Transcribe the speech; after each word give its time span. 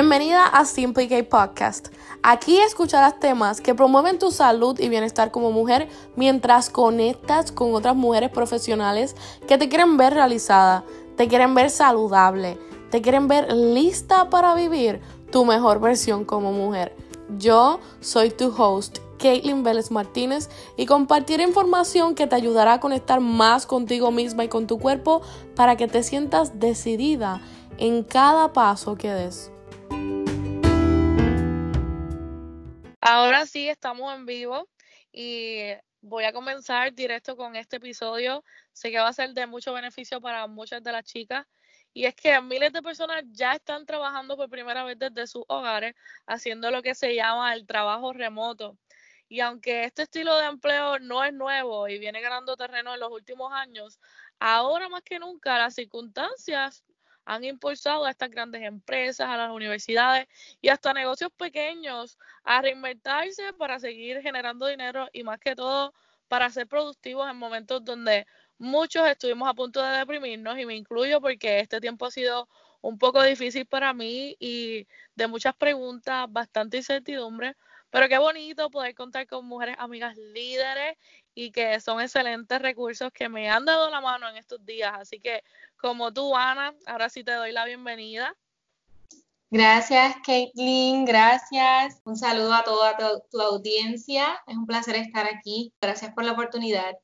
Bienvenida 0.00 0.46
a 0.46 0.64
Simply 0.64 1.08
K 1.08 1.24
Podcast. 1.28 1.88
Aquí 2.22 2.56
escucharás 2.60 3.18
temas 3.18 3.60
que 3.60 3.74
promueven 3.74 4.20
tu 4.20 4.30
salud 4.30 4.78
y 4.78 4.88
bienestar 4.88 5.32
como 5.32 5.50
mujer 5.50 5.88
mientras 6.14 6.70
conectas 6.70 7.50
con 7.50 7.74
otras 7.74 7.96
mujeres 7.96 8.30
profesionales 8.30 9.16
que 9.48 9.58
te 9.58 9.68
quieren 9.68 9.96
ver 9.96 10.14
realizada, 10.14 10.84
te 11.16 11.26
quieren 11.26 11.52
ver 11.52 11.68
saludable, 11.68 12.60
te 12.92 13.02
quieren 13.02 13.26
ver 13.26 13.52
lista 13.52 14.30
para 14.30 14.54
vivir 14.54 15.00
tu 15.32 15.44
mejor 15.44 15.80
versión 15.80 16.24
como 16.24 16.52
mujer. 16.52 16.94
Yo 17.36 17.80
soy 17.98 18.30
tu 18.30 18.54
host, 18.56 18.98
Caitlin 19.18 19.64
Vélez 19.64 19.90
Martínez, 19.90 20.48
y 20.76 20.86
compartiré 20.86 21.42
información 21.42 22.14
que 22.14 22.28
te 22.28 22.36
ayudará 22.36 22.74
a 22.74 22.80
conectar 22.80 23.18
más 23.18 23.66
contigo 23.66 24.12
misma 24.12 24.44
y 24.44 24.48
con 24.48 24.68
tu 24.68 24.78
cuerpo 24.78 25.22
para 25.56 25.76
que 25.76 25.88
te 25.88 26.04
sientas 26.04 26.60
decidida 26.60 27.40
en 27.78 28.04
cada 28.04 28.52
paso 28.52 28.94
que 28.94 29.10
des. 29.12 29.50
Ahora 33.00 33.46
sí, 33.46 33.68
estamos 33.68 34.12
en 34.14 34.26
vivo 34.26 34.68
y 35.12 35.70
voy 36.00 36.24
a 36.24 36.32
comenzar 36.32 36.92
directo 36.92 37.36
con 37.36 37.54
este 37.56 37.76
episodio. 37.76 38.44
Sé 38.72 38.90
que 38.90 38.98
va 38.98 39.08
a 39.08 39.12
ser 39.12 39.34
de 39.34 39.46
mucho 39.46 39.72
beneficio 39.72 40.20
para 40.20 40.46
muchas 40.48 40.82
de 40.82 40.92
las 40.92 41.04
chicas. 41.04 41.46
Y 41.94 42.06
es 42.06 42.14
que 42.14 42.40
miles 42.40 42.72
de 42.72 42.82
personas 42.82 43.24
ya 43.30 43.54
están 43.54 43.86
trabajando 43.86 44.36
por 44.36 44.50
primera 44.50 44.84
vez 44.84 44.98
desde 44.98 45.26
sus 45.26 45.44
hogares, 45.48 45.94
haciendo 46.26 46.70
lo 46.70 46.82
que 46.82 46.94
se 46.94 47.14
llama 47.14 47.54
el 47.54 47.66
trabajo 47.66 48.12
remoto. 48.12 48.76
Y 49.28 49.40
aunque 49.40 49.84
este 49.84 50.02
estilo 50.02 50.36
de 50.36 50.46
empleo 50.46 50.98
no 50.98 51.22
es 51.24 51.32
nuevo 51.32 51.88
y 51.88 51.98
viene 51.98 52.20
ganando 52.20 52.56
terreno 52.56 52.94
en 52.94 53.00
los 53.00 53.12
últimos 53.12 53.52
años, 53.52 54.00
ahora 54.40 54.88
más 54.88 55.02
que 55.02 55.18
nunca 55.18 55.58
las 55.58 55.74
circunstancias 55.74 56.84
han 57.28 57.44
impulsado 57.44 58.06
a 58.06 58.10
estas 58.10 58.30
grandes 58.30 58.62
empresas, 58.62 59.28
a 59.28 59.36
las 59.36 59.50
universidades 59.50 60.26
y 60.62 60.70
hasta 60.70 60.94
negocios 60.94 61.30
pequeños 61.36 62.16
a 62.42 62.62
reinventarse 62.62 63.52
para 63.52 63.78
seguir 63.78 64.22
generando 64.22 64.66
dinero 64.66 65.08
y 65.12 65.22
más 65.24 65.38
que 65.38 65.54
todo 65.54 65.92
para 66.26 66.48
ser 66.48 66.66
productivos 66.66 67.30
en 67.30 67.36
momentos 67.36 67.84
donde 67.84 68.26
muchos 68.56 69.06
estuvimos 69.06 69.46
a 69.46 69.52
punto 69.52 69.82
de 69.82 69.98
deprimirnos 69.98 70.58
y 70.58 70.64
me 70.64 70.74
incluyo 70.74 71.20
porque 71.20 71.60
este 71.60 71.82
tiempo 71.82 72.06
ha 72.06 72.10
sido 72.10 72.48
un 72.80 72.98
poco 72.98 73.22
difícil 73.22 73.66
para 73.66 73.92
mí 73.92 74.34
y 74.40 74.86
de 75.14 75.26
muchas 75.26 75.54
preguntas, 75.54 76.26
bastante 76.30 76.78
incertidumbre, 76.78 77.56
pero 77.90 78.08
qué 78.08 78.16
bonito 78.16 78.70
poder 78.70 78.94
contar 78.94 79.26
con 79.26 79.44
mujeres 79.44 79.76
amigas 79.78 80.16
líderes 80.16 80.96
y 81.40 81.52
que 81.52 81.78
son 81.78 82.00
excelentes 82.00 82.60
recursos 82.60 83.12
que 83.12 83.28
me 83.28 83.48
han 83.48 83.64
dado 83.64 83.88
la 83.90 84.00
mano 84.00 84.28
en 84.28 84.36
estos 84.36 84.66
días. 84.66 84.92
Así 84.98 85.20
que 85.20 85.44
como 85.76 86.12
tú, 86.12 86.36
Ana, 86.36 86.74
ahora 86.84 87.08
sí 87.08 87.22
te 87.22 87.30
doy 87.30 87.52
la 87.52 87.64
bienvenida. 87.64 88.34
Gracias, 89.48 90.16
Caitlin, 90.26 91.04
gracias. 91.04 92.00
Un 92.02 92.16
saludo 92.16 92.52
a 92.54 92.64
toda 92.64 92.96
tu, 93.30 93.40
audiencia. 93.40 94.42
Es 94.48 94.56
un 94.56 94.66
placer 94.66 94.96
estar 94.96 95.26
aquí. 95.26 95.72
Gracias 95.80 96.12
por 96.12 96.24
la 96.24 96.32
oportunidad. 96.32 96.98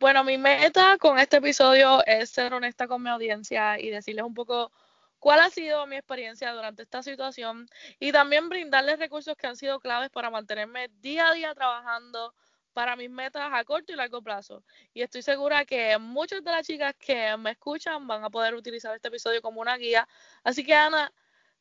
Bueno, 0.00 0.24
mi 0.24 0.38
meta 0.38 0.96
con 0.96 1.18
este 1.18 1.36
episodio 1.36 2.02
es 2.06 2.30
ser 2.30 2.54
honesta 2.54 2.88
con 2.88 3.02
mi 3.02 3.10
audiencia 3.10 3.78
y 3.78 3.90
decirles 3.90 4.24
un 4.24 4.32
poco 4.32 4.72
cuál 5.18 5.40
ha 5.40 5.50
sido 5.50 5.86
mi 5.86 5.96
experiencia 5.96 6.52
durante 6.52 6.84
esta 6.84 7.02
situación 7.02 7.68
y 8.00 8.12
también 8.12 8.48
brindarles 8.48 8.98
recursos 8.98 9.36
que 9.36 9.46
han 9.46 9.56
sido 9.56 9.78
claves 9.78 10.08
para 10.08 10.30
mantenerme 10.30 10.88
día 11.02 11.28
a 11.28 11.34
día 11.34 11.54
trabajando 11.54 12.32
para 12.72 12.96
mis 12.96 13.10
metas 13.10 13.50
a 13.52 13.64
corto 13.64 13.92
y 13.92 13.96
largo 13.96 14.22
plazo. 14.22 14.64
Y 14.94 15.02
estoy 15.02 15.22
segura 15.22 15.64
que 15.64 15.96
muchas 15.98 16.42
de 16.42 16.50
las 16.50 16.66
chicas 16.66 16.94
que 16.98 17.36
me 17.36 17.52
escuchan 17.52 18.06
van 18.06 18.24
a 18.24 18.30
poder 18.30 18.54
utilizar 18.54 18.94
este 18.94 19.08
episodio 19.08 19.42
como 19.42 19.60
una 19.60 19.76
guía. 19.76 20.08
Así 20.44 20.64
que 20.64 20.74
Ana, 20.74 21.12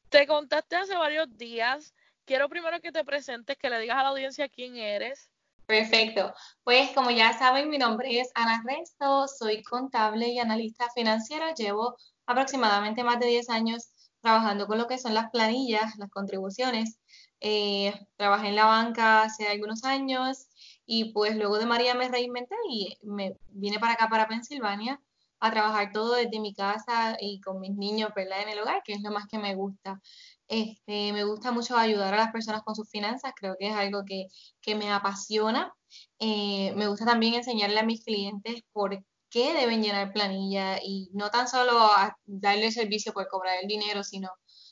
te 0.09 0.27
contaste 0.27 0.75
hace 0.75 0.95
varios 0.95 1.37
días. 1.37 1.93
Quiero 2.25 2.49
primero 2.49 2.79
que 2.81 2.91
te 2.91 3.03
presentes, 3.03 3.57
que 3.57 3.69
le 3.69 3.79
digas 3.79 3.97
a 3.97 4.03
la 4.03 4.09
audiencia 4.09 4.50
quién 4.50 4.75
eres. 4.77 5.31
Perfecto. 5.66 6.33
Pues 6.63 6.91
como 6.91 7.11
ya 7.11 7.31
saben, 7.38 7.69
mi 7.69 7.77
nombre 7.77 8.19
es 8.19 8.29
Ana 8.35 8.61
Resto, 8.66 9.27
soy 9.27 9.63
contable 9.63 10.27
y 10.27 10.39
analista 10.39 10.89
financiera. 10.94 11.53
Llevo 11.53 11.95
aproximadamente 12.25 13.03
más 13.03 13.19
de 13.19 13.27
10 13.27 13.50
años 13.50 13.89
trabajando 14.21 14.67
con 14.67 14.77
lo 14.77 14.88
que 14.88 14.97
son 14.97 15.13
las 15.13 15.29
planillas, 15.31 15.95
las 15.97 16.09
contribuciones. 16.09 17.00
Eh, 17.39 17.94
trabajé 18.17 18.50
en 18.50 18.55
la 18.55 18.66
banca 18.66 19.23
hace 19.23 19.47
algunos 19.47 19.83
años 19.83 20.47
y 20.94 21.13
pues 21.13 21.38
luego 21.38 21.57
de 21.57 21.66
María 21.66 21.96
me 21.96 22.09
reinventé 22.09 22.53
y 22.69 22.97
me 23.03 23.38
vine 23.47 23.79
para 23.79 23.94
acá, 23.94 24.09
para 24.09 24.28
Pensilvania, 24.28 25.02
a 25.40 25.50
trabajar 25.50 25.94
todo 25.94 26.16
desde 26.16 26.41
mi 26.41 26.53
casa 26.53 27.16
y 27.18 27.40
con 27.40 27.62
mis 27.62 27.78
niños, 27.78 28.09
¿verdad? 28.13 28.41
En 28.41 28.50
el 28.50 28.59
hogar, 28.59 28.84
que 28.84 28.91
es 28.91 29.01
lo 29.01 29.09
más 29.09 29.25
que 29.28 29.40
me 29.40 29.56
gusta. 29.56 30.01
Este, 30.50 31.13
me 31.13 31.24
gusta 31.24 31.53
mucho 31.53 31.78
ayudar 31.78 32.13
a 32.13 32.18
las 32.18 32.34
personas 32.34 32.63
con 32.63 32.75
sus 32.75 32.90
finanzas, 32.90 33.31
creo 33.38 33.56
que 33.57 33.69
es 33.69 33.74
algo 33.74 34.03
que, 34.06 34.28
me 34.75 34.91
apasiona. 34.91 35.74
Eh, 36.19 36.74
me 36.75 36.88
gusta 36.88 37.06
también 37.06 37.35
enseñarle 37.35 37.80
a 37.80 37.85
mis 37.85 38.03
clientes 38.03 38.62
por 38.74 39.01
qué 39.30 39.53
deben 39.53 39.81
llenar 39.81 40.12
planilla 40.12 40.78
y 40.84 41.09
no 41.13 41.30
tan 41.30 41.47
solo 41.47 41.90
darle 42.25 42.69
servicio 42.69 43.13
por 43.13 43.30
cobrar 43.30 43.59
el 43.62 43.68
dinero, 43.69 44.03
sino 44.03 44.28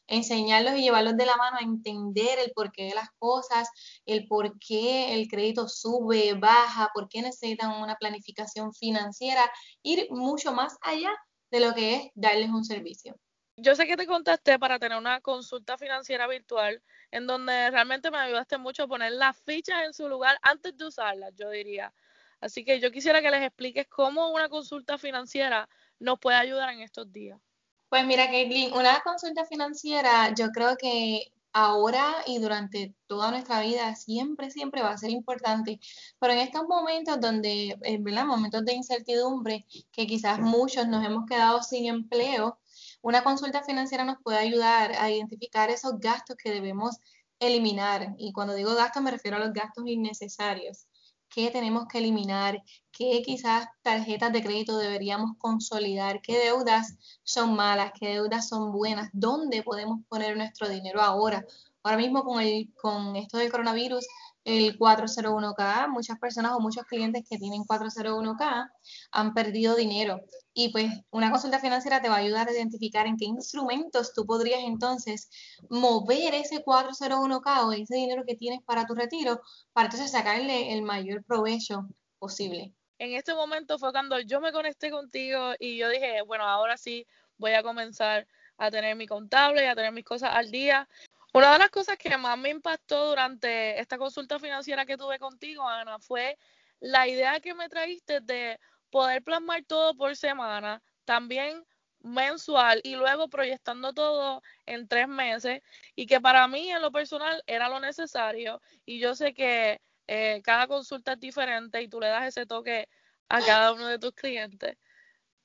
enseñarlos 0.10 0.76
y 0.76 0.82
llevarlos 0.82 1.16
de 1.18 1.26
la 1.26 1.38
mano 1.38 1.58
a 1.58 1.64
entender 1.64 2.40
el 2.40 2.52
porqué 2.52 2.86
de 2.86 2.96
las 2.96 3.10
cosas, 3.18 3.70
el 4.06 4.28
por 4.28 4.58
qué 4.60 5.14
el 5.14 5.28
crédito 5.28 5.68
sube, 5.68 6.34
baja, 6.34 6.90
por 6.94 7.08
qué 7.08 7.22
necesitan 7.22 7.82
una 7.82 7.96
planificación 7.96 8.74
financiera, 8.74 9.50
ir 9.84 10.08
mucho 10.10 10.52
más 10.52 10.78
allá 10.82 11.12
de 11.52 11.60
lo 11.60 11.74
que 11.74 11.96
es 11.96 12.12
darles 12.16 12.50
un 12.50 12.64
servicio. 12.64 13.16
Yo 13.62 13.76
sé 13.76 13.88
que 13.88 13.98
te 13.98 14.08
contacté 14.08 14.58
para 14.58 14.80
tener 14.80 14.98
una 14.98 15.20
consulta 15.20 15.78
financiera 15.78 16.28
virtual 16.28 16.82
en 17.12 17.28
donde 17.28 17.70
realmente 17.72 18.10
me 18.10 18.18
ayudaste 18.18 18.58
mucho 18.58 18.84
a 18.84 18.88
poner 18.88 19.12
las 19.12 19.38
fichas 19.42 19.84
en 19.84 19.94
su 19.94 20.08
lugar 20.08 20.38
antes 20.42 20.78
de 20.78 20.86
usarlas, 20.86 21.34
yo 21.36 21.50
diría. 21.50 21.94
Así 22.40 22.64
que 22.64 22.80
yo 22.80 22.90
quisiera 22.90 23.22
que 23.22 23.32
les 23.32 23.44
expliques 23.44 23.86
cómo 23.88 24.32
una 24.32 24.48
consulta 24.48 24.98
financiera 24.98 25.68
nos 26.00 26.20
puede 26.20 26.38
ayudar 26.38 26.70
en 26.70 26.80
estos 26.80 27.12
días. 27.12 27.40
Pues 27.90 28.06
mira, 28.06 28.28
Caitlin, 28.30 28.74
una 28.74 29.02
consulta 29.02 29.46
financiera 29.46 30.34
yo 30.36 30.50
creo 30.52 30.78
que 30.78 31.32
ahora 31.54 32.18
y 32.28 32.38
durante 32.40 32.94
toda 33.08 33.32
nuestra 33.32 33.62
vida 33.62 33.96
siempre, 33.96 34.52
siempre 34.52 34.82
va 34.84 34.92
a 34.92 34.98
ser 34.98 35.10
importante. 35.10 35.80
Pero 36.20 36.34
en 36.34 36.40
estos 36.40 36.68
momentos 36.68 37.20
donde, 37.20 37.78
eh, 37.82 37.98
¿verdad? 38.00 38.26
Momentos 38.26 38.64
de 38.66 38.74
incertidumbre, 38.74 39.66
que 39.92 40.06
quizás 40.08 40.40
muchos 40.40 40.88
nos 40.88 41.04
hemos 41.06 41.26
quedado 41.26 41.64
sin 41.64 41.88
empleo, 41.88 42.60
una 43.02 43.24
consulta 43.24 43.64
financiera 43.64 44.04
nos 44.04 44.18
puede 44.24 44.38
ayudar 44.38 44.92
a 44.94 45.10
identificar 45.10 45.70
esos 45.72 46.00
gastos 46.00 46.38
que 46.38 46.52
debemos 46.52 46.98
eliminar. 47.40 48.14
Y 48.18 48.34
cuando 48.34 48.54
digo 48.54 48.76
gastos 48.76 49.02
me 49.02 49.12
refiero 49.12 49.38
a 49.38 49.40
los 49.40 49.54
gastos 49.54 49.86
innecesarios 49.88 50.86
qué 51.30 51.52
tenemos 51.52 51.88
que 51.88 52.00
eliminar, 52.00 52.64
qué 52.92 53.22
quizás 53.24 53.68
tarjetas 53.82 54.32
de 54.34 54.44
crédito 54.44 54.78
deberíamos 54.78 55.32
consolidar, 55.38 56.22
qué 56.22 56.38
deudas 56.38 56.98
son 57.24 57.56
malas, 57.56 57.92
qué 58.00 58.10
deudas 58.10 58.50
son 58.50 58.72
buenas, 58.72 59.10
dónde 59.14 59.64
podemos 59.64 60.00
poner 60.10 60.36
nuestro 60.36 60.68
dinero 60.68 61.02
ahora. 61.02 61.46
Ahora 61.84 61.98
mismo 61.98 62.24
con, 62.24 62.42
el, 62.42 62.74
con 62.82 63.16
esto 63.16 63.38
del 63.38 63.52
coronavirus, 63.52 64.06
el 64.50 64.78
401k, 64.78 65.90
muchas 65.90 66.18
personas 66.18 66.54
o 66.54 66.60
muchos 66.60 66.84
clientes 66.86 67.24
que 67.30 67.38
tienen 67.38 67.64
401k 67.64 68.70
han 69.12 69.34
perdido 69.34 69.76
dinero. 69.76 70.22
Y 70.54 70.70
pues 70.70 70.92
una 71.12 71.30
consulta 71.30 71.60
financiera 71.60 72.02
te 72.02 72.10
va 72.10 72.16
a 72.16 72.20
ayudar 72.20 72.48
a 72.48 72.52
identificar 72.52 73.06
en 73.06 73.18
qué 73.18 73.26
instrumentos 73.26 74.14
tú 74.14 74.26
podrías 74.26 74.62
entonces 74.64 75.30
mover 75.70 76.34
ese 76.34 76.64
401k 76.64 77.66
o 77.66 77.72
ese 77.74 77.96
dinero 77.96 78.24
que 78.26 78.36
tienes 78.36 78.62
para 78.64 78.86
tu 78.86 78.96
retiro 78.96 79.40
para 79.72 79.86
entonces 79.86 80.12
sacarle 80.12 80.74
el 80.74 80.82
mayor 80.82 81.24
provecho 81.24 81.88
posible. 82.18 82.74
En 82.98 83.14
este 83.14 83.34
momento 83.34 83.78
fue 83.78 83.92
cuando 83.92 84.20
yo 84.20 84.42
me 84.42 84.52
conecté 84.52 84.90
contigo 84.90 85.54
y 85.60 85.78
yo 85.78 85.90
dije, 85.90 86.22
bueno, 86.24 86.46
ahora 86.46 86.76
sí 86.76 87.06
voy 87.38 87.54
a 87.54 87.64
comenzar 87.64 88.28
a 88.58 88.70
tener 88.72 88.96
mi 88.96 89.08
contable 89.08 89.64
y 89.64 89.68
a 89.68 89.76
tener 89.76 89.92
mis 89.92 90.04
cosas 90.04 90.32
al 90.34 90.52
día. 90.52 90.88
Una 91.32 91.54
de 91.54 91.60
las 91.60 91.70
cosas 91.70 91.98
que 91.98 92.18
más 92.18 92.38
me 92.38 92.50
impactó 92.50 93.08
durante 93.10 93.80
esta 93.80 93.98
consulta 93.98 94.40
financiera 94.40 94.86
que 94.86 94.98
tuve 94.98 95.20
contigo, 95.20 95.68
Ana, 95.68 96.00
fue 96.00 96.38
la 96.80 97.08
idea 97.08 97.40
que 97.40 97.54
me 97.54 97.70
traíste 97.70 98.20
de 98.22 98.60
poder 98.90 99.24
plasmar 99.24 99.64
todo 99.66 99.96
por 99.96 100.16
semana, 100.16 100.82
también 101.06 101.64
mensual 102.02 102.82
y 102.84 102.96
luego 102.96 103.28
proyectando 103.28 103.94
todo 103.94 104.42
en 104.66 104.88
tres 104.88 105.08
meses 105.08 105.62
y 105.96 106.08
que 106.08 106.20
para 106.20 106.48
mí 106.48 106.72
en 106.72 106.82
lo 106.82 106.92
personal 106.92 107.44
era 107.46 107.68
lo 107.70 107.80
necesario 107.80 108.62
y 108.86 109.00
yo 109.00 109.16
sé 109.16 109.34
que 109.34 109.82
eh, 110.08 110.42
cada 110.44 110.66
consulta 110.68 111.14
es 111.14 111.20
diferente 111.20 111.82
y 111.82 111.90
tú 111.90 112.00
le 112.00 112.08
das 112.08 112.28
ese 112.28 112.46
toque 112.46 112.88
a 113.28 113.42
cada 113.42 113.74
uno 113.74 113.88
de 113.88 114.00
tus 114.00 114.14
clientes. 114.14 114.78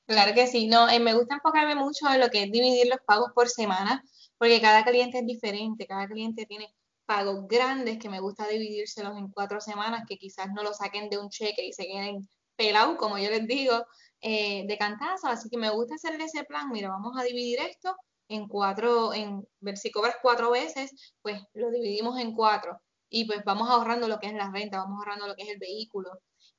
Claro 0.06 0.32
que 0.32 0.46
sí, 0.46 0.66
no, 0.66 0.88
eh, 0.88 1.00
me 1.00 1.14
gusta 1.14 1.34
enfocarme 1.34 1.74
mucho 1.74 2.08
en 2.10 2.20
lo 2.20 2.30
que 2.30 2.44
es 2.44 2.52
dividir 2.52 2.86
los 2.86 3.00
pagos 3.04 3.32
por 3.34 3.48
semana 3.48 4.02
porque 4.38 4.60
cada 4.60 4.84
cliente 4.84 5.18
es 5.18 5.26
diferente, 5.26 5.86
cada 5.86 6.06
cliente 6.08 6.46
tiene 6.46 6.74
pagos 7.06 7.46
grandes 7.48 7.98
que 7.98 8.08
me 8.08 8.20
gusta 8.20 8.48
dividírselos 8.48 9.16
en 9.16 9.28
cuatro 9.28 9.60
semanas, 9.60 10.04
que 10.08 10.16
quizás 10.16 10.48
no 10.54 10.62
lo 10.62 10.72
saquen 10.74 11.10
de 11.10 11.18
un 11.18 11.28
cheque 11.30 11.66
y 11.66 11.72
se 11.72 11.84
queden 11.86 12.28
pelados, 12.56 12.96
como 12.96 13.18
yo 13.18 13.30
les 13.30 13.46
digo, 13.46 13.84
eh, 14.20 14.64
de 14.66 14.78
cantazo. 14.78 15.28
Así 15.28 15.48
que 15.50 15.58
me 15.58 15.70
gusta 15.70 15.96
hacer 15.96 16.20
ese 16.20 16.44
plan. 16.44 16.70
Mira, 16.70 16.88
vamos 16.88 17.16
a 17.18 17.24
dividir 17.24 17.60
esto 17.60 17.94
en 18.28 18.48
cuatro, 18.48 19.12
en 19.14 19.46
ver 19.60 19.76
si 19.76 19.90
cobras 19.90 20.16
cuatro 20.22 20.50
veces, 20.50 21.14
pues 21.22 21.40
lo 21.54 21.70
dividimos 21.70 22.18
en 22.18 22.34
cuatro 22.34 22.80
y 23.10 23.26
pues 23.26 23.44
vamos 23.44 23.68
ahorrando 23.70 24.08
lo 24.08 24.18
que 24.18 24.26
es 24.26 24.34
la 24.34 24.50
renta, 24.50 24.78
vamos 24.78 24.98
ahorrando 24.98 25.28
lo 25.28 25.36
que 25.36 25.42
es 25.44 25.50
el 25.50 25.58
vehículo. 25.58 26.10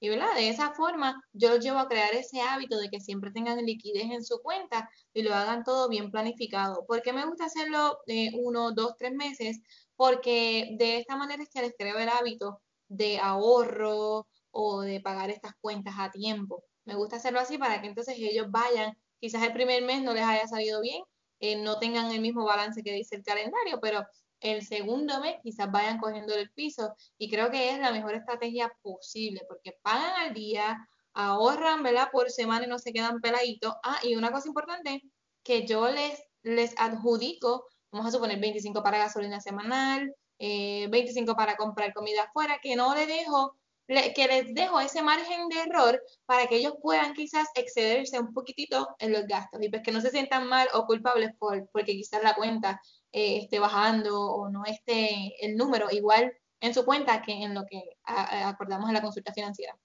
De 0.09 0.49
esa 0.49 0.71
forma 0.73 1.19
yo 1.33 1.49
los 1.49 1.59
llevo 1.59 1.79
a 1.79 1.87
crear 1.87 2.13
ese 2.13 2.39
hábito 2.39 2.77
de 2.77 2.89
que 2.89 2.99
siempre 2.99 3.31
tengan 3.31 3.57
liquidez 3.65 4.03
en 4.11 4.23
su 4.23 4.39
cuenta 4.41 4.87
y 5.13 5.23
lo 5.23 5.33
hagan 5.33 5.63
todo 5.63 5.89
bien 5.89 6.11
planificado. 6.11 6.85
¿Por 6.85 7.01
qué 7.01 7.11
me 7.11 7.25
gusta 7.25 7.45
hacerlo 7.45 7.97
de 8.05 8.29
uno, 8.39 8.71
dos, 8.71 8.95
tres 8.99 9.13
meses? 9.13 9.59
Porque 9.95 10.75
de 10.77 10.97
esta 10.97 11.15
manera 11.15 11.41
es 11.41 11.49
que 11.49 11.61
les 11.61 11.73
creo 11.77 11.97
el 11.97 12.09
hábito 12.09 12.61
de 12.87 13.17
ahorro 13.19 14.27
o 14.51 14.81
de 14.81 15.01
pagar 15.01 15.31
estas 15.31 15.53
cuentas 15.59 15.95
a 15.97 16.11
tiempo. 16.11 16.63
Me 16.85 16.95
gusta 16.95 17.15
hacerlo 17.15 17.39
así 17.39 17.57
para 17.57 17.81
que 17.81 17.87
entonces 17.87 18.15
ellos 18.19 18.47
vayan, 18.51 18.93
quizás 19.19 19.41
el 19.41 19.53
primer 19.53 19.83
mes 19.83 20.03
no 20.03 20.13
les 20.13 20.23
haya 20.23 20.47
salido 20.47 20.81
bien, 20.81 21.01
eh, 21.39 21.55
no 21.63 21.79
tengan 21.79 22.11
el 22.11 22.21
mismo 22.21 22.45
balance 22.45 22.83
que 22.83 22.93
dice 22.93 23.15
el 23.15 23.23
calendario, 23.23 23.79
pero 23.81 24.05
el 24.39 24.65
segundo 24.65 25.19
mes 25.21 25.37
quizás 25.41 25.71
vayan 25.71 25.99
cogiendo 25.99 26.33
el 26.33 26.51
piso 26.51 26.95
y 27.17 27.29
creo 27.29 27.49
que 27.49 27.71
es 27.71 27.79
la 27.79 27.91
mejor 27.91 28.15
estrategia 28.15 28.71
posible 28.81 29.41
porque 29.47 29.77
pagan 29.81 30.13
al 30.21 30.33
día, 30.33 30.77
ahorran, 31.13 31.83
¿verdad? 31.83 32.09
Por 32.11 32.29
semana 32.29 32.65
y 32.65 32.69
no 32.69 32.79
se 32.79 32.93
quedan 32.93 33.21
peladitos. 33.21 33.73
Ah, 33.83 33.99
y 34.03 34.15
una 34.15 34.31
cosa 34.31 34.47
importante, 34.47 35.01
que 35.43 35.65
yo 35.65 35.89
les, 35.89 36.21
les 36.43 36.73
adjudico, 36.77 37.67
vamos 37.91 38.07
a 38.07 38.11
suponer 38.11 38.39
25 38.39 38.83
para 38.83 38.97
gasolina 38.97 39.39
semanal, 39.41 40.13
25 40.39 41.31
eh, 41.31 41.35
para 41.35 41.55
comprar 41.55 41.93
comida 41.93 42.23
afuera, 42.23 42.59
que 42.61 42.75
no 42.75 42.93
le 42.93 43.07
dejo 43.07 43.55
que 43.87 44.27
les 44.27 44.53
dejo 44.55 44.79
ese 44.79 45.03
margen 45.03 45.47
de 45.47 45.59
error 45.59 46.01
para 46.25 46.47
que 46.47 46.57
ellos 46.57 46.73
puedan 46.81 47.13
quizás 47.13 47.47
excederse 47.55 48.19
un 48.19 48.33
poquitito 48.33 48.95
en 48.99 49.11
los 49.11 49.27
gastos 49.27 49.61
y 49.61 49.69
pues 49.69 49.83
que 49.83 49.91
no 49.91 50.01
se 50.01 50.09
sientan 50.09 50.47
mal 50.47 50.67
o 50.73 50.85
culpables 50.85 51.31
por, 51.37 51.69
porque 51.71 51.93
quizás 51.93 52.23
la 52.23 52.35
cuenta 52.35 52.81
eh, 53.17 53.37
esté 53.37 53.59
bajando 53.59 54.19
o 54.19 54.49
no 54.49 54.65
esté 54.65 55.33
el 55.39 55.55
número 55.55 55.89
igual 55.89 56.37
en 56.59 56.73
su 56.73 56.83
cuenta 56.83 57.21
que 57.21 57.31
en 57.31 57.53
lo 57.53 57.65
que 57.65 57.81
acordamos 58.03 58.89
en 58.89 58.93
la 58.93 59.01
consulta 59.01 59.31
financiera. 59.31 59.77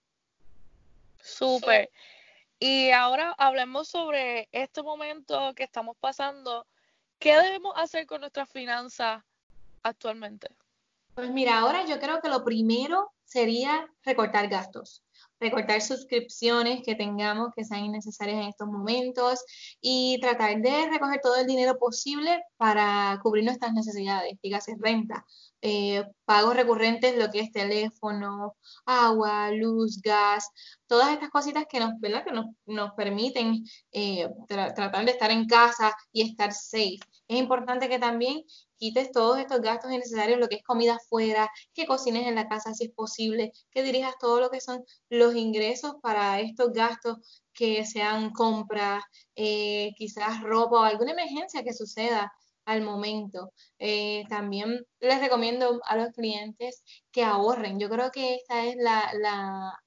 Súper. 1.22 1.90
Y 2.58 2.90
ahora 2.90 3.32
hablemos 3.38 3.86
sobre 3.86 4.48
este 4.50 4.82
momento 4.82 5.54
que 5.54 5.62
estamos 5.62 5.96
pasando. 6.00 6.66
¿Qué 7.20 7.36
debemos 7.36 7.72
hacer 7.76 8.04
con 8.04 8.20
nuestras 8.20 8.50
finanzas 8.50 9.22
actualmente? 9.84 10.48
Pues 11.14 11.30
mira, 11.30 11.58
ahora 11.58 11.84
yo 11.86 11.98
creo 11.98 12.20
que 12.20 12.28
lo 12.28 12.44
primero 12.44 13.12
sería 13.24 13.86
recortar 14.02 14.48
gastos, 14.48 15.04
recortar 15.38 15.80
suscripciones 15.80 16.82
que 16.84 16.94
tengamos 16.94 17.50
que 17.54 17.64
sean 17.64 17.84
innecesarias 17.84 18.38
en 18.42 18.48
estos 18.48 18.68
momentos 18.68 19.40
y 19.80 20.18
tratar 20.20 20.60
de 20.60 20.88
recoger 20.90 21.20
todo 21.22 21.36
el 21.36 21.46
dinero 21.46 21.78
posible 21.78 22.42
para 22.56 23.18
cubrir 23.22 23.44
nuestras 23.44 23.72
necesidades, 23.72 24.34
dígase 24.42 24.76
renta, 24.80 25.24
eh, 25.62 26.04
pagos 26.24 26.56
recurrentes, 26.56 27.16
lo 27.16 27.30
que 27.30 27.40
es 27.40 27.52
teléfono, 27.52 28.56
agua, 28.86 29.50
luz, 29.52 30.00
gas, 30.02 30.48
todas 30.86 31.12
estas 31.12 31.30
cositas 31.30 31.66
que 31.68 31.80
nos, 31.80 32.94
permiten 32.96 33.64
eh, 33.92 34.28
tratar 34.48 35.04
de 35.04 35.10
estar 35.12 35.30
en 35.30 35.46
casa 35.46 35.94
y 36.12 36.22
estar 36.22 36.52
safe. 36.52 36.98
Es 37.30 37.38
importante 37.38 37.88
que 37.88 38.00
también 38.00 38.42
quites 38.76 39.12
todos 39.12 39.38
estos 39.38 39.60
gastos 39.60 39.92
innecesarios, 39.92 40.40
lo 40.40 40.48
que 40.48 40.56
es 40.56 40.64
comida 40.64 40.96
afuera, 40.96 41.48
que 41.72 41.86
cocines 41.86 42.26
en 42.26 42.34
la 42.34 42.48
casa 42.48 42.74
si 42.74 42.86
es 42.86 42.90
posible, 42.90 43.52
que 43.70 43.84
dirijas 43.84 44.14
todo 44.18 44.40
lo 44.40 44.50
que 44.50 44.60
son 44.60 44.84
los 45.10 45.36
ingresos 45.36 45.94
para 46.02 46.40
estos 46.40 46.72
gastos 46.72 47.18
que 47.52 47.86
sean 47.86 48.32
compras, 48.32 49.04
eh, 49.36 49.92
quizás 49.96 50.42
ropa 50.42 50.80
o 50.80 50.82
alguna 50.82 51.12
emergencia 51.12 51.62
que 51.62 51.72
suceda 51.72 52.32
al 52.70 52.82
momento. 52.82 53.52
Eh, 53.78 54.24
también 54.28 54.86
les 55.00 55.20
recomiendo 55.20 55.80
a 55.84 55.96
los 55.96 56.10
clientes 56.12 56.84
que 57.10 57.24
ahorren. 57.24 57.80
Yo 57.80 57.88
creo 57.88 58.10
que 58.12 58.36
esta 58.36 58.64
es 58.64 58.76
la, 58.76 59.10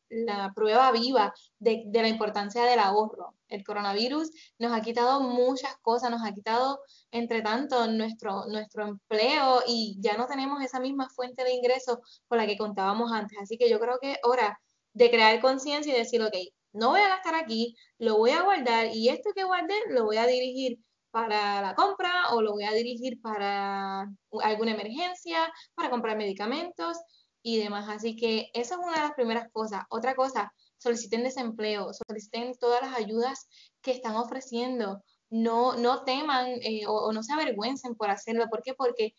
la, 0.10 0.52
prueba 0.54 0.92
viva 0.92 1.34
de, 1.60 1.84
de, 1.88 2.02
la 2.02 2.10
importancia 2.10 2.64
del 2.66 2.80
ahorro. 2.80 3.36
El 3.48 3.64
coronavirus 3.64 4.30
nos 4.60 4.74
ha 4.74 4.82
quitado 4.82 5.22
muchas 5.22 5.76
cosas, 5.82 6.12
nos 6.12 6.24
ha 6.26 6.34
quitado, 6.34 6.80
entre 7.12 7.42
tanto, 7.42 7.88
nuestro, 7.88 8.46
nuestro 8.48 8.86
empleo 8.88 9.64
y 9.68 9.98
ya 10.00 10.18
no 10.18 10.28
tenemos 10.28 10.62
esa 10.62 10.80
misma 10.80 11.10
fuente 11.10 11.44
de 11.44 11.54
ingresos 11.54 12.00
con 12.28 12.38
la 12.38 12.46
que 12.48 12.58
contábamos 12.58 13.12
antes. 13.12 13.38
Así 13.42 13.58
que 13.58 13.70
yo 13.70 13.80
creo 13.80 13.98
que 14.02 14.14
es 14.14 14.18
hora 14.24 14.60
de 14.94 15.10
crear 15.10 15.40
conciencia 15.42 15.94
y 15.94 15.98
decir, 15.98 16.22
ok, 16.22 16.36
no 16.74 16.90
voy 16.90 17.02
a 17.02 17.10
gastar 17.10 17.36
aquí, 17.36 17.76
lo 17.98 18.18
voy 18.18 18.32
a 18.32 18.44
guardar 18.44 18.88
y 18.94 19.10
esto 19.10 19.32
que 19.36 19.44
guardé 19.44 19.76
lo 19.90 20.06
voy 20.06 20.18
a 20.18 20.28
dirigir 20.28 20.80
para 21.14 21.62
la 21.62 21.76
compra 21.76 22.32
o 22.32 22.42
lo 22.42 22.54
voy 22.54 22.64
a 22.64 22.74
dirigir 22.74 23.22
para 23.22 24.10
alguna 24.42 24.72
emergencia, 24.72 25.54
para 25.76 25.92
comprar 25.92 26.18
medicamentos 26.18 26.98
y 27.44 27.60
demás. 27.60 27.88
Así 27.88 28.16
que 28.16 28.50
esa 28.56 28.76
es 28.76 28.82
una 28.82 28.96
de 28.96 29.02
las 29.02 29.14
primeras 29.14 29.48
cosas. 29.52 29.84
Otra 29.90 30.16
cosa, 30.16 30.52
soliciten 30.80 31.24
desempleo, 31.24 31.92
soliciten 31.94 32.54
todas 32.60 32.82
las 32.82 32.98
ayudas 32.98 33.48
que 33.84 33.92
están 33.92 34.16
ofreciendo. 34.16 35.04
No, 35.30 35.76
no 35.76 36.04
teman 36.04 36.48
eh, 36.64 36.88
o, 36.88 36.94
o, 36.94 37.14
no 37.14 37.22
se 37.22 37.34
avergüencen 37.34 37.94
por 37.96 38.10
hacerlo. 38.10 38.50
¿Por 38.50 38.64
qué? 38.64 38.74
Porque 38.74 39.14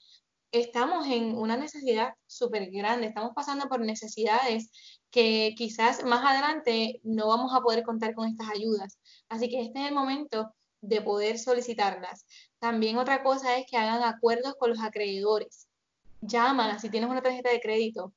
estamos 0.50 1.06
en 1.06 1.37
una 1.37 1.56
necesidad 1.56 2.14
súper 2.26 2.70
grande, 2.73 3.06
estamos 3.06 3.32
pasando 3.37 3.69
por 3.69 3.81
necesidades 3.81 4.70
que 5.12 5.55
quizás 5.56 6.05
más 6.05 6.25
adelante 6.25 7.00
no 7.05 7.29
vamos 7.29 7.52
a 7.55 7.61
poder 7.61 7.85
contar 7.85 8.14
con 8.14 8.29
estas 8.29 8.49
ayudas. 8.50 8.99
Así 9.29 9.49
que 9.49 9.62
este 9.62 9.81
es 9.81 9.88
el 9.88 9.94
momento 9.94 10.52
de 10.88 11.00
poder 11.02 11.38
solicitarlas. 11.38 12.26
También 12.58 12.98
otra 12.98 13.22
cosa 13.22 13.56
es 13.56 13.66
que 13.69 13.76
hagan 13.76 14.02
acuerdos 14.02 14.54
con 14.58 14.70
los 14.70 14.81
acreedores. 14.81 15.69
Llámala 16.20 16.78
si 16.78 16.90
tienes 16.90 17.10
una 17.10 17.22
tarjeta 17.22 17.50
de 17.50 17.60
crédito, 17.60 18.12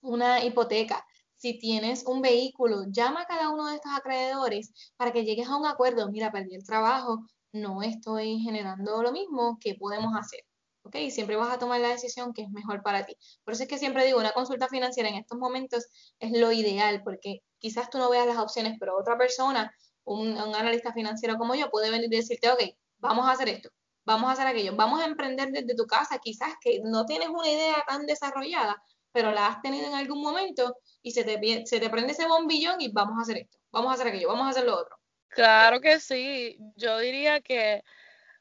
una 0.00 0.44
hipoteca, 0.44 1.04
si 1.36 1.58
tienes 1.58 2.04
un 2.06 2.20
vehículo, 2.20 2.84
llama 2.88 3.22
a 3.22 3.26
cada 3.26 3.50
uno 3.50 3.66
de 3.68 3.76
estos 3.76 3.92
acreedores 3.94 4.72
para 4.96 5.12
que 5.12 5.24
llegues 5.24 5.48
a 5.48 5.56
un 5.56 5.66
acuerdo. 5.66 6.10
Mira, 6.10 6.30
perdí 6.30 6.54
el 6.54 6.64
trabajo, 6.64 7.26
no 7.52 7.82
estoy 7.82 8.38
generando 8.40 9.02
lo 9.02 9.12
mismo, 9.12 9.58
¿qué 9.60 9.74
podemos 9.74 10.14
hacer? 10.16 10.40
¿ok? 10.82 10.96
Siempre 11.10 11.36
vas 11.36 11.52
a 11.52 11.58
tomar 11.58 11.80
la 11.80 11.88
decisión 11.88 12.32
que 12.32 12.42
es 12.42 12.50
mejor 12.50 12.82
para 12.82 13.06
ti. 13.06 13.16
Por 13.44 13.54
eso 13.54 13.62
es 13.64 13.68
que 13.68 13.78
siempre 13.78 14.04
digo, 14.04 14.18
una 14.18 14.32
consulta 14.32 14.68
financiera 14.68 15.08
en 15.08 15.16
estos 15.16 15.38
momentos 15.38 15.86
es 16.18 16.32
lo 16.38 16.52
ideal, 16.52 17.02
porque 17.04 17.42
quizás 17.58 17.90
tú 17.90 17.98
no 17.98 18.10
veas 18.10 18.26
las 18.26 18.38
opciones, 18.38 18.76
pero 18.78 18.96
otra 18.98 19.16
persona 19.18 19.72
un, 20.04 20.36
analista 20.38 20.92
financiero 20.92 21.36
como 21.36 21.54
yo 21.54 21.70
puede 21.70 21.90
venir 21.90 22.12
y 22.12 22.16
decirte, 22.16 22.50
ok, 22.50 22.62
vamos 22.98 23.28
a 23.28 23.32
hacer 23.32 23.48
esto, 23.48 23.70
vamos 24.04 24.28
a 24.28 24.32
hacer 24.32 24.46
aquello, 24.46 24.74
vamos 24.76 25.00
a 25.00 25.06
emprender 25.06 25.50
desde 25.50 25.74
tu 25.74 25.86
casa, 25.86 26.18
quizás 26.18 26.54
que 26.60 26.80
no 26.84 27.06
tienes 27.06 27.28
una 27.28 27.48
idea 27.48 27.84
tan 27.86 28.06
desarrollada, 28.06 28.82
pero 29.12 29.32
la 29.32 29.46
has 29.46 29.62
tenido 29.62 29.86
en 29.86 29.94
algún 29.94 30.22
momento 30.22 30.76
y 31.02 31.12
se 31.12 31.24
te, 31.24 31.66
se 31.66 31.80
te 31.80 31.90
prende 31.90 32.12
ese 32.12 32.26
bombillón 32.26 32.80
y 32.80 32.92
vamos 32.92 33.18
a 33.18 33.22
hacer 33.22 33.38
esto, 33.38 33.58
vamos 33.70 33.90
a 33.90 33.94
hacer 33.94 34.08
aquello, 34.08 34.28
vamos 34.28 34.46
a 34.46 34.50
hacer 34.50 34.64
lo 34.64 34.78
otro. 34.78 34.96
Claro 35.28 35.80
que 35.80 36.00
sí, 36.00 36.58
yo 36.76 36.98
diría 36.98 37.40
que 37.40 37.84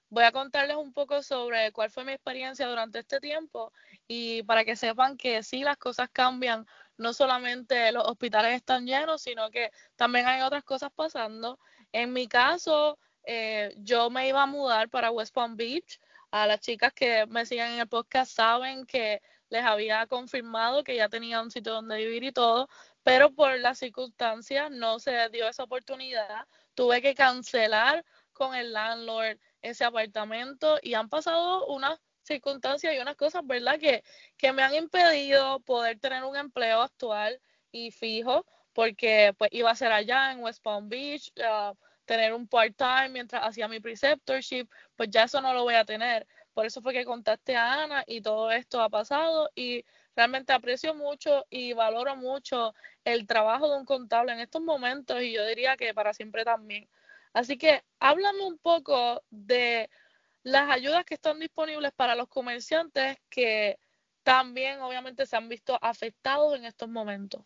voy 0.09 0.23
a 0.23 0.31
contarles 0.31 0.77
un 0.77 0.91
poco 0.91 1.21
sobre 1.21 1.71
cuál 1.71 1.91
fue 1.91 2.03
mi 2.03 2.13
experiencia 2.13 2.67
durante 2.67 2.99
este 2.99 3.19
tiempo 3.19 3.71
y 4.07 4.43
para 4.43 4.65
que 4.65 4.75
sepan 4.75 5.17
que 5.17 5.43
sí, 5.43 5.61
las 5.61 5.77
cosas 5.77 6.09
cambian 6.11 6.65
no 6.99 7.13
solamente 7.13 7.91
los 7.91 8.05
hospitales 8.05 8.55
están 8.55 8.85
llenos, 8.85 9.21
sino 9.21 9.49
que 9.49 9.71
también 9.95 10.27
hay 10.27 10.41
otras 10.41 10.63
cosas 10.63 10.91
pasando. 10.93 11.57
En 11.91 12.13
mi 12.13 12.27
caso, 12.27 12.99
eh, 13.23 13.73
yo 13.77 14.09
me 14.09 14.27
iba 14.27 14.43
a 14.43 14.45
mudar 14.45 14.89
para 14.89 15.11
West 15.11 15.33
Palm 15.33 15.55
Beach. 15.55 15.99
A 16.31 16.45
las 16.45 16.59
chicas 16.59 16.93
que 16.93 17.25
me 17.27 17.45
siguen 17.45 17.71
en 17.71 17.79
el 17.79 17.87
podcast 17.87 18.31
saben 18.35 18.85
que 18.85 19.21
les 19.49 19.63
había 19.63 20.05
confirmado 20.07 20.83
que 20.83 20.95
ya 20.95 21.09
tenía 21.09 21.41
un 21.41 21.51
sitio 21.51 21.73
donde 21.73 21.97
vivir 21.97 22.23
y 22.23 22.31
todo, 22.31 22.67
pero 23.01 23.33
por 23.33 23.57
las 23.59 23.79
circunstancias 23.79 24.69
no 24.69 24.99
se 24.99 25.29
dio 25.29 25.47
esa 25.47 25.63
oportunidad. 25.63 26.45
Tuve 26.75 27.01
que 27.01 27.15
cancelar 27.15 28.05
con 28.33 28.55
el 28.55 28.73
landlord 28.73 29.39
ese 29.61 29.85
apartamento 29.85 30.77
y 30.81 30.93
han 30.93 31.09
pasado 31.09 31.65
unas 31.67 31.99
circunstancias 32.29 32.95
y 32.95 32.99
unas 32.99 33.17
cosas, 33.17 33.45
¿verdad? 33.45 33.77
Que, 33.79 34.03
que 34.37 34.53
me 34.53 34.63
han 34.63 34.75
impedido 34.75 35.59
poder 35.61 35.99
tener 35.99 36.23
un 36.23 36.37
empleo 36.37 36.81
actual 36.81 37.41
y 37.71 37.91
fijo, 37.91 38.45
porque 38.73 39.33
pues 39.37 39.49
iba 39.53 39.69
a 39.71 39.75
ser 39.75 39.91
allá 39.91 40.31
en 40.31 40.41
West 40.41 40.63
Palm 40.63 40.87
Beach, 40.87 41.33
uh, 41.37 41.75
tener 42.05 42.33
un 42.33 42.47
part-time 42.47 43.09
mientras 43.09 43.43
hacía 43.43 43.67
mi 43.67 43.79
preceptorship, 43.79 44.67
pues 44.95 45.09
ya 45.11 45.23
eso 45.25 45.41
no 45.41 45.53
lo 45.53 45.63
voy 45.63 45.75
a 45.75 45.85
tener. 45.85 46.25
Por 46.53 46.65
eso 46.65 46.81
fue 46.81 46.93
que 46.93 47.05
contacté 47.05 47.55
a 47.55 47.83
Ana 47.83 48.03
y 48.07 48.21
todo 48.21 48.51
esto 48.51 48.81
ha 48.81 48.89
pasado 48.89 49.49
y 49.55 49.85
realmente 50.15 50.51
aprecio 50.53 50.93
mucho 50.95 51.45
y 51.49 51.73
valoro 51.73 52.15
mucho 52.15 52.73
el 53.05 53.27
trabajo 53.27 53.69
de 53.69 53.77
un 53.77 53.85
contable 53.85 54.33
en 54.33 54.39
estos 54.39 54.61
momentos 54.61 55.21
y 55.21 55.33
yo 55.33 55.45
diría 55.45 55.77
que 55.77 55.93
para 55.93 56.13
siempre 56.13 56.43
también. 56.43 56.89
Así 57.33 57.57
que 57.57 57.83
háblame 57.99 58.43
un 58.43 58.57
poco 58.57 59.23
de 59.29 59.89
las 60.43 60.69
ayudas 60.69 61.05
que 61.05 61.15
están 61.15 61.39
disponibles 61.39 61.91
para 61.93 62.15
los 62.15 62.27
comerciantes 62.27 63.17
que 63.29 63.77
también 64.23 64.81
obviamente 64.81 65.25
se 65.25 65.35
han 65.35 65.49
visto 65.49 65.77
afectados 65.81 66.55
en 66.55 66.65
estos 66.65 66.89
momentos. 66.89 67.41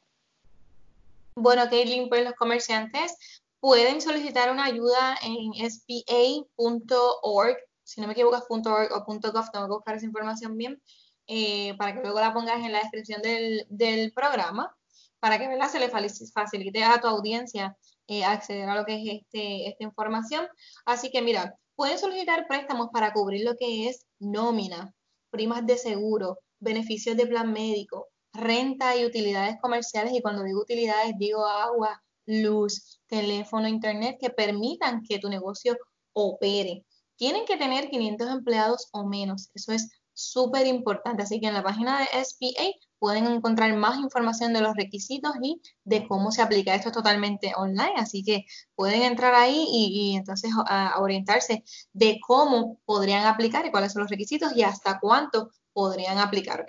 Bueno, 1.36 1.70
Kaylin, 1.70 2.10
pues 2.10 2.24
los 2.24 2.34
comerciantes 2.34 3.44
pueden 3.60 4.02
solicitar 4.02 4.52
una 4.52 4.66
ayuda 4.66 5.18
en 5.24 5.54
spa.org 5.66 7.58
si 7.84 8.02
no 8.02 8.08
me 8.08 8.14
equivoco 8.14 8.38
.org 8.50 8.92
o 8.92 9.04
.gov, 9.06 9.52
tengo 9.52 9.68
que 9.68 9.74
buscar 9.74 9.96
esa 9.96 10.06
información 10.06 10.58
bien, 10.58 10.82
eh, 11.28 11.76
para 11.78 11.94
que 11.94 12.02
luego 12.02 12.20
la 12.20 12.34
pongas 12.34 12.64
en 12.66 12.72
la 12.72 12.80
descripción 12.80 13.22
del, 13.22 13.66
del 13.70 14.12
programa, 14.14 14.76
para 15.20 15.38
que 15.38 15.48
¿verdad? 15.48 15.70
se 15.70 15.80
le 15.80 15.90
facilite 15.90 16.84
a 16.84 17.00
tu 17.00 17.08
audiencia 17.08 17.78
eh, 18.08 18.26
acceder 18.26 18.68
a 18.68 18.76
lo 18.76 18.86
que 18.86 18.96
es 18.96 19.22
este, 19.22 19.70
esta 19.70 19.84
información. 19.84 20.48
Así 20.86 21.12
que 21.12 21.22
mira, 21.22 21.56
pueden 21.75 21.98
solicitar 21.98 22.48
préstamos 22.48 22.89
para 22.92 23.13
cubrir 23.13 23.44
lo 23.46 23.56
que 23.56 23.88
es 23.89 24.06
nómina, 24.20 24.94
primas 25.30 25.65
de 25.65 25.77
seguro, 25.77 26.39
beneficios 26.60 27.18
de 27.18 27.27
plan 27.27 27.51
médico, 27.51 28.08
renta 28.34 28.96
y 28.96 29.06
utilidades 29.06 29.58
comerciales. 29.62 30.13
Y 30.13 30.22
cuando 30.22 30.44
digo 30.44 30.62
utilidades, 30.62 31.13
digo 31.18 31.46
agua, 31.46 32.01
luz, 32.25 33.00
teléfono, 33.08 33.68
internet, 33.68 34.18
que 34.20 34.30
permitan 34.30 35.01
que 35.08 35.20
tu 35.20 35.30
negocio 35.30 35.77
opere. 36.13 36.86
Tienen 37.15 37.46
que 37.46 37.58
tener 37.58 37.89
500 37.89 38.30
empleados 38.30 38.89
o 38.92 39.06
menos. 39.06 39.50
Eso 39.53 39.72
es 39.72 39.89
súper 40.13 40.68
importante. 40.68 41.24
Así 41.24 41.39
que 41.39 41.48
en 41.48 41.53
la 41.53 41.63
página 41.63 42.00
de 42.00 42.24
SBA 42.24 42.72
pueden 43.03 43.27
encontrar 43.27 43.75
más 43.75 44.00
información 44.00 44.53
de 44.53 44.62
los 44.62 44.77
requisitos 44.77 45.33
y 45.41 45.62
de 45.83 46.07
cómo 46.07 46.31
se 46.31 46.41
aplica. 46.41 46.74
Esto 46.74 46.88
es 46.88 46.93
totalmente 46.93 47.51
online, 47.53 47.95
así 47.98 48.24
que 48.24 48.45
pueden 48.75 49.01
entrar 49.01 49.36
ahí 49.36 49.65
y, 49.69 50.15
entonces 50.15 50.51
orientarse 50.95 51.65
de 51.91 52.22
cómo 52.25 52.79
podrían 52.86 53.25
aplicar 53.25 53.65
y 53.65 53.72
cuáles 53.72 53.91
son 53.91 54.03
los 54.03 54.10
requisitos 54.10 54.55
y 54.55 54.63
hasta 54.63 55.01
cuánto 55.01 55.51
podrían 55.74 56.17
aplicar. 56.17 56.65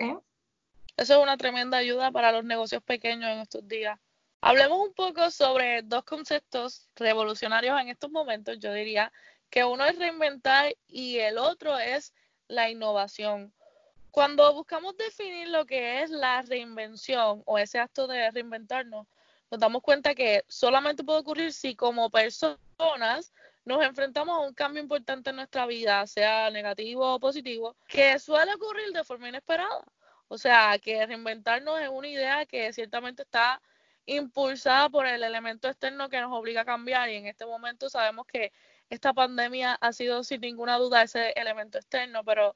Eso 0.97 1.13
es 1.13 1.23
una 1.23 1.37
tremenda 1.37 1.77
ayuda 1.77 2.11
para 2.11 2.33
los 2.33 2.43
negocios 2.43 2.83
pequeños 2.83 3.31
en 3.31 3.39
estos 3.39 3.65
días. 3.65 3.97
Hablemos 4.41 4.85
un 4.85 4.93
poco 4.93 5.31
sobre 5.31 5.83
dos 5.83 6.03
conceptos 6.03 6.89
revolucionarios 6.97 7.79
en 7.79 7.87
estos 7.87 8.11
momentos. 8.11 8.59
Yo 8.59 8.73
diría 8.73 9.09
que 9.49 9.63
uno 9.63 9.85
es 9.85 9.97
reinventar 9.97 10.75
y 10.85 11.17
el 11.19 11.37
otro 11.37 11.79
es 11.79 12.13
la 12.49 12.69
innovación. 12.69 13.53
Cuando 14.15 14.53
buscamos 14.53 14.95
definir 14.95 15.49
lo 15.49 15.65
que 15.65 16.01
es 16.01 16.09
la 16.09 16.41
reinvención 16.41 17.43
o 17.45 17.57
ese 17.57 17.79
acto 17.79 18.07
de 18.07 18.31
reinventarnos, 18.31 19.05
nos 19.51 19.59
damos 19.59 19.81
cuenta 19.81 20.15
que 20.15 20.45
solamente 20.47 21.03
puede 21.03 21.19
ocurrir 21.19 21.51
si 21.51 21.75
como 21.75 22.09
personas 22.09 23.33
nos 23.65 23.83
enfrentamos 23.83 24.37
a 24.37 24.47
un 24.47 24.53
cambio 24.53 24.81
importante 24.81 25.31
en 25.31 25.35
nuestra 25.35 25.65
vida, 25.65 26.07
sea 26.07 26.49
negativo 26.49 27.15
o 27.15 27.19
positivo, 27.19 27.75
que 27.89 28.17
suele 28.17 28.53
ocurrir 28.53 28.93
de 28.93 29.03
forma 29.03 29.27
inesperada. 29.27 29.83
O 30.29 30.37
sea, 30.37 30.79
que 30.79 31.05
reinventarnos 31.05 31.81
es 31.81 31.89
una 31.89 32.07
idea 32.07 32.45
que 32.45 32.71
ciertamente 32.71 33.23
está 33.23 33.61
impulsada 34.05 34.87
por 34.87 35.05
el 35.07 35.25
elemento 35.25 35.67
externo 35.67 36.07
que 36.07 36.21
nos 36.21 36.31
obliga 36.31 36.61
a 36.61 36.65
cambiar 36.65 37.09
y 37.09 37.17
en 37.17 37.27
este 37.27 37.45
momento 37.45 37.89
sabemos 37.89 38.25
que 38.27 38.53
esta 38.89 39.11
pandemia 39.11 39.73
ha 39.73 39.91
sido 39.91 40.23
sin 40.23 40.39
ninguna 40.39 40.77
duda 40.77 41.01
ese 41.01 41.33
elemento 41.35 41.79
externo, 41.79 42.23
pero 42.23 42.55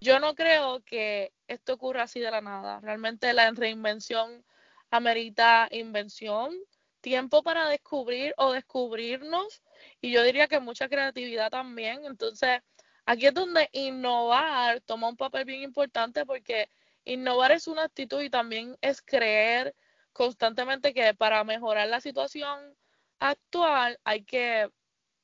yo 0.00 0.20
no 0.20 0.34
creo 0.34 0.82
que 0.84 1.32
esto 1.48 1.74
ocurra 1.74 2.04
así 2.04 2.20
de 2.20 2.30
la 2.30 2.40
nada. 2.40 2.80
Realmente 2.80 3.32
la 3.32 3.50
reinvención 3.50 4.44
amerita 4.90 5.68
invención, 5.70 6.54
tiempo 7.00 7.42
para 7.42 7.68
descubrir 7.68 8.34
o 8.36 8.52
descubrirnos 8.52 9.62
y 10.00 10.12
yo 10.12 10.22
diría 10.22 10.48
que 10.48 10.60
mucha 10.60 10.88
creatividad 10.88 11.50
también. 11.50 12.04
Entonces, 12.04 12.60
aquí 13.06 13.26
es 13.26 13.34
donde 13.34 13.68
innovar 13.72 14.80
toma 14.82 15.08
un 15.08 15.16
papel 15.16 15.44
bien 15.44 15.62
importante 15.62 16.24
porque 16.24 16.68
innovar 17.04 17.52
es 17.52 17.66
una 17.66 17.84
actitud 17.84 18.22
y 18.22 18.30
también 18.30 18.76
es 18.80 19.02
creer 19.02 19.74
constantemente 20.12 20.94
que 20.94 21.12
para 21.14 21.44
mejorar 21.44 21.88
la 21.88 22.00
situación 22.00 22.76
actual 23.18 23.98
hay 24.04 24.24
que, 24.24 24.70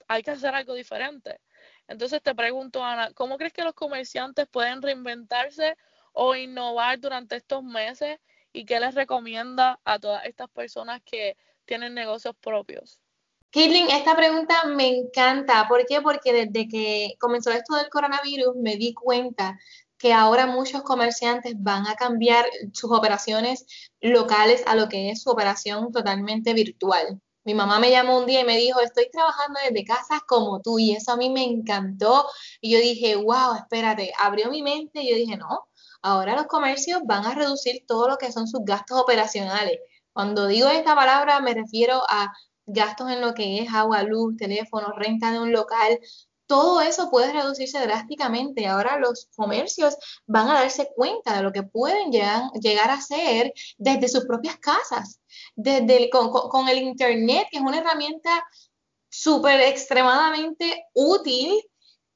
hay 0.08 0.22
que 0.22 0.30
hacer 0.32 0.54
algo 0.54 0.74
diferente. 0.74 1.40
Entonces 1.90 2.22
te 2.22 2.36
pregunto, 2.36 2.84
Ana, 2.84 3.12
¿cómo 3.14 3.36
crees 3.36 3.52
que 3.52 3.64
los 3.64 3.74
comerciantes 3.74 4.46
pueden 4.46 4.80
reinventarse 4.80 5.76
o 6.12 6.36
innovar 6.36 7.00
durante 7.00 7.34
estos 7.34 7.64
meses? 7.64 8.20
¿Y 8.52 8.64
qué 8.64 8.78
les 8.78 8.94
recomienda 8.94 9.80
a 9.84 9.98
todas 9.98 10.24
estas 10.24 10.48
personas 10.50 11.02
que 11.04 11.36
tienen 11.64 11.92
negocios 11.94 12.36
propios? 12.40 13.00
Caitlin, 13.50 13.90
esta 13.90 14.16
pregunta 14.16 14.54
me 14.66 14.86
encanta. 14.86 15.66
¿Por 15.66 15.84
qué? 15.84 16.00
Porque 16.00 16.32
desde 16.32 16.68
que 16.68 17.16
comenzó 17.18 17.50
esto 17.50 17.74
del 17.74 17.90
coronavirus 17.90 18.54
me 18.54 18.76
di 18.76 18.94
cuenta 18.94 19.58
que 19.98 20.12
ahora 20.12 20.46
muchos 20.46 20.82
comerciantes 20.82 21.54
van 21.56 21.88
a 21.88 21.96
cambiar 21.96 22.46
sus 22.72 22.92
operaciones 22.92 23.66
locales 24.00 24.62
a 24.68 24.76
lo 24.76 24.88
que 24.88 25.10
es 25.10 25.22
su 25.22 25.30
operación 25.30 25.90
totalmente 25.90 26.54
virtual. 26.54 27.20
Mi 27.50 27.54
mamá 27.54 27.80
me 27.80 27.90
llamó 27.90 28.16
un 28.16 28.26
día 28.26 28.42
y 28.42 28.44
me 28.44 28.56
dijo, 28.56 28.78
estoy 28.80 29.10
trabajando 29.10 29.58
desde 29.64 29.84
casa 29.84 30.22
como 30.28 30.60
tú 30.60 30.78
y 30.78 30.92
eso 30.92 31.10
a 31.10 31.16
mí 31.16 31.30
me 31.30 31.42
encantó. 31.42 32.28
Y 32.60 32.70
yo 32.70 32.78
dije, 32.78 33.16
wow, 33.16 33.56
espérate, 33.56 34.12
abrió 34.20 34.50
mi 34.50 34.62
mente 34.62 35.02
y 35.02 35.10
yo 35.10 35.16
dije, 35.16 35.36
no, 35.36 35.66
ahora 36.00 36.36
los 36.36 36.46
comercios 36.46 37.00
van 37.04 37.26
a 37.26 37.34
reducir 37.34 37.84
todo 37.88 38.08
lo 38.08 38.18
que 38.18 38.30
son 38.30 38.46
sus 38.46 38.60
gastos 38.64 39.00
operacionales. 39.00 39.80
Cuando 40.12 40.46
digo 40.46 40.68
esta 40.68 40.94
palabra 40.94 41.40
me 41.40 41.52
refiero 41.52 42.02
a 42.08 42.32
gastos 42.66 43.10
en 43.10 43.20
lo 43.20 43.34
que 43.34 43.58
es 43.58 43.74
agua, 43.74 44.04
luz, 44.04 44.36
teléfono, 44.36 44.92
renta 44.96 45.32
de 45.32 45.40
un 45.40 45.50
local, 45.50 45.98
todo 46.50 46.80
eso 46.80 47.08
puede 47.10 47.32
reducirse 47.32 47.78
drásticamente. 47.78 48.66
Ahora 48.66 48.98
los 48.98 49.28
comercios 49.36 49.96
van 50.26 50.48
a 50.48 50.54
darse 50.54 50.90
cuenta 50.96 51.36
de 51.36 51.44
lo 51.44 51.52
que 51.52 51.62
pueden 51.62 52.10
llegar, 52.10 52.90
a 52.90 52.94
hacer 52.94 53.52
desde 53.78 54.08
sus 54.08 54.24
propias 54.24 54.56
casas, 54.56 55.20
desde 55.54 56.10
con, 56.10 56.68
el 56.68 56.78
Internet, 56.78 57.46
que 57.52 57.58
es 57.58 57.62
una 57.62 57.78
herramienta 57.78 58.44
súper 59.08 59.60
extremadamente 59.60 60.86
útil 60.92 61.54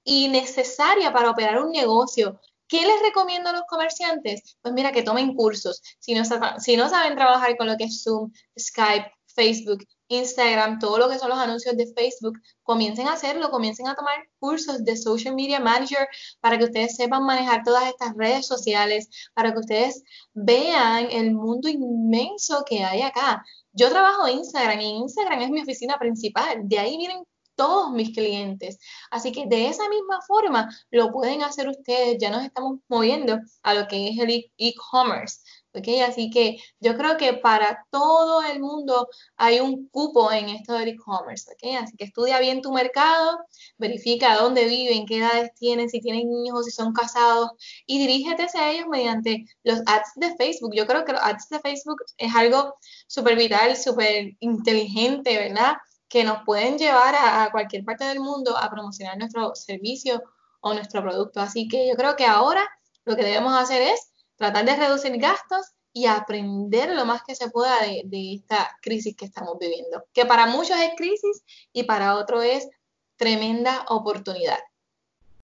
y 0.02 0.26
necesaria 0.26 1.12
para 1.12 1.30
operar 1.30 1.62
un 1.62 1.70
negocio. 1.70 2.40
¿Qué 2.66 2.80
les 2.80 3.02
recomiendo 3.02 3.50
a 3.50 3.52
los 3.52 3.62
comerciantes? 3.68 4.56
Pues 4.60 4.74
mira, 4.74 4.90
que 4.90 5.04
tomen 5.04 5.36
cursos. 5.36 5.80
Si 6.00 6.12
no, 6.12 6.24
si 6.58 6.76
no 6.76 6.88
saben 6.88 7.14
trabajar 7.14 7.56
con 7.56 7.68
lo 7.68 7.76
que 7.76 7.84
es 7.84 8.02
Zoom, 8.02 8.32
Skype, 8.58 9.12
Facebook, 9.26 9.84
Instagram, 10.18 10.78
todo 10.78 10.99
lo 10.99 11.09
que 11.09 11.18
son 11.18 11.30
los 11.30 11.38
anuncios 11.38 11.76
de 11.76 11.92
Facebook, 11.94 12.38
comiencen 12.62 13.09
a 13.09 13.14
hacerlo, 13.14 13.50
comiencen 13.50 13.88
a 13.88 13.94
tomar 13.94 14.16
cursos 14.38 14.85
de 14.85 14.97
Social 14.97 15.35
Media 15.35 15.61
Manager 15.61 16.06
para 16.40 16.59
que 16.59 16.64
ustedes 16.64 16.97
sepan 16.97 17.25
manejar 17.25 17.62
todas 17.64 17.87
estas 17.88 18.14
redes 18.16 18.47
sociales, 18.47 19.09
para 19.35 19.52
que 19.52 19.61
ustedes 19.61 20.02
vean 20.33 21.09
el 21.11 21.35
mundo 21.35 21.68
inmenso 21.68 22.64
que 22.64 22.85
hay 22.85 23.02
acá. 23.02 23.44
Yo 23.73 23.90
trabajo 23.90 24.26
en 24.26 24.38
Instagram 24.38 24.80
y 24.80 24.97
Instagram 24.99 25.40
es 25.42 25.50
mi 25.50 25.62
oficina 25.62 25.99
principal, 25.99 26.61
de 26.64 26.78
ahí 26.78 26.97
vienen 26.97 27.25
todos 27.56 27.92
mis 27.92 28.14
clientes. 28.14 28.78
Así 29.11 29.33
que 29.33 29.47
de 29.47 29.68
esa 29.68 29.88
misma 29.88 30.21
forma 30.26 30.68
lo 30.90 31.11
pueden 31.12 31.42
hacer 31.42 31.68
ustedes. 31.68 32.18
Ya 32.18 32.30
nos 32.30 32.44
estamos 32.44 32.78
moviendo 32.88 33.38
a 33.62 33.75
lo 33.75 33.87
que 33.87 34.09
es 34.09 34.18
el 34.18 34.50
e-commerce. 34.59 35.38
Así 35.75 36.31
que 36.31 36.59
yo 36.78 36.97
creo 36.97 37.16
que 37.16 37.33
para 37.35 37.85
todo 37.90 38.43
el 38.43 38.61
mundo 38.61 39.09
hay 39.37 39.59
un 39.59 39.88
cupo 39.88 40.31
en 40.31 40.49
esto 40.49 40.75
del 40.75 40.90
e-commerce, 40.90 41.50
Así 41.81 41.97
que 41.97 42.04
estudia 42.04 42.38
bien 42.38 42.62
tu 42.62 42.73
mercado, 42.73 43.38
verifica 43.76 44.37
dónde 44.37 44.66
viven, 44.66 45.04
qué 45.04 45.19
edades 45.19 45.50
tienen, 45.54 45.88
si 45.88 46.00
tienen 46.00 46.31
hijos, 46.45 46.66
si 46.66 46.71
son 46.71 46.93
casados 46.93 47.50
y 47.87 47.99
dirígete 47.99 48.47
a 48.54 48.71
ellos 48.71 48.87
mediante 48.88 49.47
los 49.64 49.81
ads 49.87 50.12
de 50.16 50.37
Facebook. 50.37 50.75
Yo 50.75 50.87
creo 50.87 51.04
que 51.04 51.12
los 51.12 51.23
ads 51.23 51.49
de 51.49 51.59
Facebook 51.61 52.02
es 52.19 52.35
algo 52.35 52.76
súper 53.09 53.37
vital, 53.37 53.76
súper 53.76 54.37
inteligente, 54.38 55.37
¿verdad? 55.37 55.75
Que 56.09 56.23
nos 56.23 56.45
pueden 56.45 56.78
llevar 56.78 57.16
a, 57.16 57.45
a 57.45 57.50
cualquier 57.50 57.85
parte 57.85 58.04
del 58.04 58.21
mundo 58.21 58.57
a 58.57 58.71
promocionar 58.71 59.19
nuestro 59.19 59.54
servicio 59.57 60.23
o 60.61 60.73
nuestro 60.73 61.02
producto. 61.02 61.40
Así 61.40 61.66
que 61.66 61.88
yo 61.88 61.97
creo 61.97 62.14
que 62.14 62.26
ahora 62.26 62.64
lo 63.04 63.16
que 63.16 63.25
debemos 63.25 63.52
hacer 63.54 63.83
es 63.83 64.13
tratar 64.36 64.64
de 64.64 64.76
reducir 64.76 65.16
gastos 65.18 65.74
y 65.92 66.06
aprender 66.06 66.90
lo 66.90 67.04
más 67.04 67.22
que 67.22 67.36
se 67.36 67.50
pueda 67.50 67.78
de, 67.80 68.34
esta 68.34 68.76
crisis 68.82 69.16
que 69.16 69.26
estamos 69.26 69.58
viviendo, 69.58 70.04
que 70.12 70.26
para 70.26 70.46
muchos 70.46 70.76
es 70.76 70.90
crisis 70.96 71.44
y 71.72 71.84
para 71.84 72.16
otros 72.16 72.44
es 72.44 72.68
tremenda 73.16 73.84
oportunidad. 73.88 74.58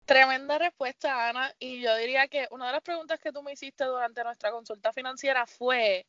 Tremenda 0.07 0.59
respuesta, 0.59 1.29
Ana. 1.29 1.55
Y 1.61 1.81
yo 1.81 1.95
diría 1.97 2.27
que 2.27 2.49
una 2.51 2.67
de 2.67 2.73
las 2.73 2.83
preguntas 2.83 3.21
que 3.21 3.31
tú 3.31 3.45
me 3.45 3.53
hiciste 3.53 3.85
durante 3.85 4.25
nuestra 4.25 4.51
consulta 4.51 4.93
financiera 4.93 5.47
fue, 5.47 6.05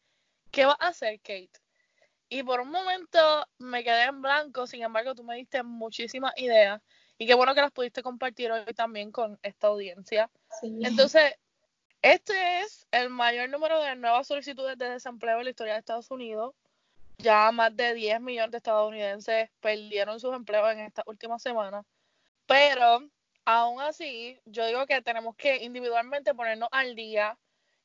¿qué 0.50 0.66
va 0.66 0.76
a 0.80 0.88
hacer 0.88 1.20
Kate? 1.20 1.52
Y 2.28 2.42
por 2.42 2.62
un 2.62 2.72
momento 2.72 3.20
me 3.60 3.84
quedé 3.84 4.06
en 4.06 4.24
blanco, 4.24 4.66
sin 4.66 4.82
embargo 4.82 5.14
tú 5.14 5.24
me 5.24 5.36
diste 5.36 5.62
muchísimas 5.62 6.34
ideas 6.38 6.82
y 7.22 7.28
qué 7.28 7.36
bueno 7.36 7.54
que 7.54 7.62
las 7.62 7.72
pudiste 7.72 8.02
compartir 8.02 8.52
hoy 8.52 8.66
también 8.74 9.12
con 9.12 9.38
esta 9.44 9.68
audiencia. 9.68 10.32
Entonces, 10.64 11.36
este 12.02 12.62
es 12.62 12.88
el 12.92 13.10
mayor 13.10 13.50
número 13.50 13.82
de 13.82 13.96
nuevas 13.96 14.28
solicitudes 14.28 14.78
de 14.78 14.90
desempleo 14.90 15.40
en 15.40 15.46
la 15.46 15.50
historia 15.50 15.74
de 15.74 15.80
Estados 15.80 16.12
Unidos. 16.12 16.56
Ya 17.18 17.52
más 17.52 17.76
de 17.76 17.94
10 17.94 18.22
millones 18.22 18.52
de 18.52 18.58
estadounidenses 18.58 19.50
perdieron 19.60 20.20
sus 20.20 20.34
empleos 20.36 20.72
en 20.72 20.80
esta 20.80 21.04
última 21.06 21.38
semana. 21.40 21.84
Pero 22.48 23.08
aún 23.46 23.82
así, 23.82 24.40
yo 24.46 24.66
digo 24.66 24.86
que 24.88 25.02
tenemos 25.02 25.36
que 25.36 25.64
individualmente 25.64 26.34
ponernos 26.34 26.70
al 26.72 26.96
día. 26.96 27.38